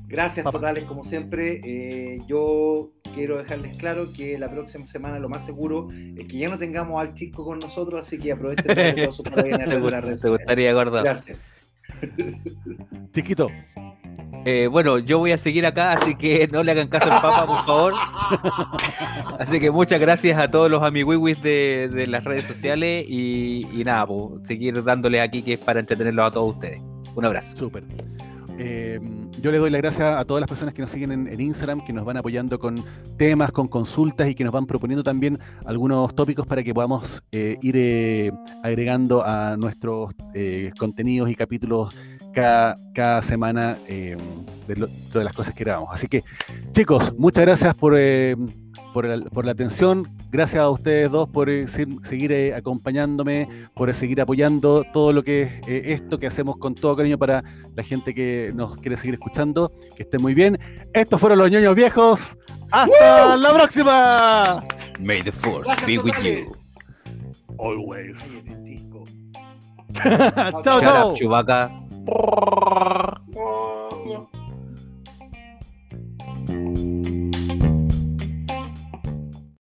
[0.10, 1.62] Gracias totales, como siempre.
[1.64, 5.88] Eh, yo quiero dejarles claro que la próxima semana lo más seguro
[6.18, 9.24] es que ya no tengamos al chico con nosotros, así que aprovechen todos sus
[10.22, 11.04] Te gustaría acordar.
[11.04, 11.38] Gracias.
[13.14, 13.50] Chiquito.
[14.46, 17.46] Eh, bueno, yo voy a seguir acá, así que no le hagan caso al Papa,
[17.46, 17.94] por favor.
[19.40, 24.08] Así que muchas gracias a todos los amiguiwis de, de las redes sociales y, nada,
[24.08, 26.82] pues, seguir dándoles aquí que es para entretenerlos a todos ustedes.
[27.16, 27.56] Un abrazo.
[27.58, 27.84] Súper.
[28.62, 29.00] Eh,
[29.42, 31.94] yo le doy las gracias a todas las personas que nos siguen en, Instagram, que
[31.94, 32.84] nos van apoyando con
[33.18, 37.58] temas, con consultas y que nos van proponiendo también algunos tópicos para que podamos eh,
[37.62, 38.32] ir eh,
[38.62, 40.14] agregando a nuestros
[40.78, 41.96] contenidos y capítulos
[42.34, 44.18] cada, semana de,
[44.68, 45.90] de, las cosas que grabamos.
[45.94, 46.24] Así que,
[46.74, 47.96] chicos, muchas gracias por
[49.34, 50.08] por, la atención.
[50.32, 55.24] Gracias a ustedes dos por eh, seguir eh, acompañándome, por eh, seguir apoyando todo lo
[55.24, 57.44] que es esto que hacemos con todo cariño para
[57.76, 59.72] la gente que nos quiere seguir escuchando.
[59.96, 60.60] Que estén muy bien.
[60.94, 62.38] Estos fueron los ñoños viejos.
[62.72, 64.64] ¡Hasta la próxima!
[65.00, 66.46] May the force be with you.
[67.58, 68.38] Always.
[70.64, 71.14] chao, chao.
[71.16, 71.72] Chubaca.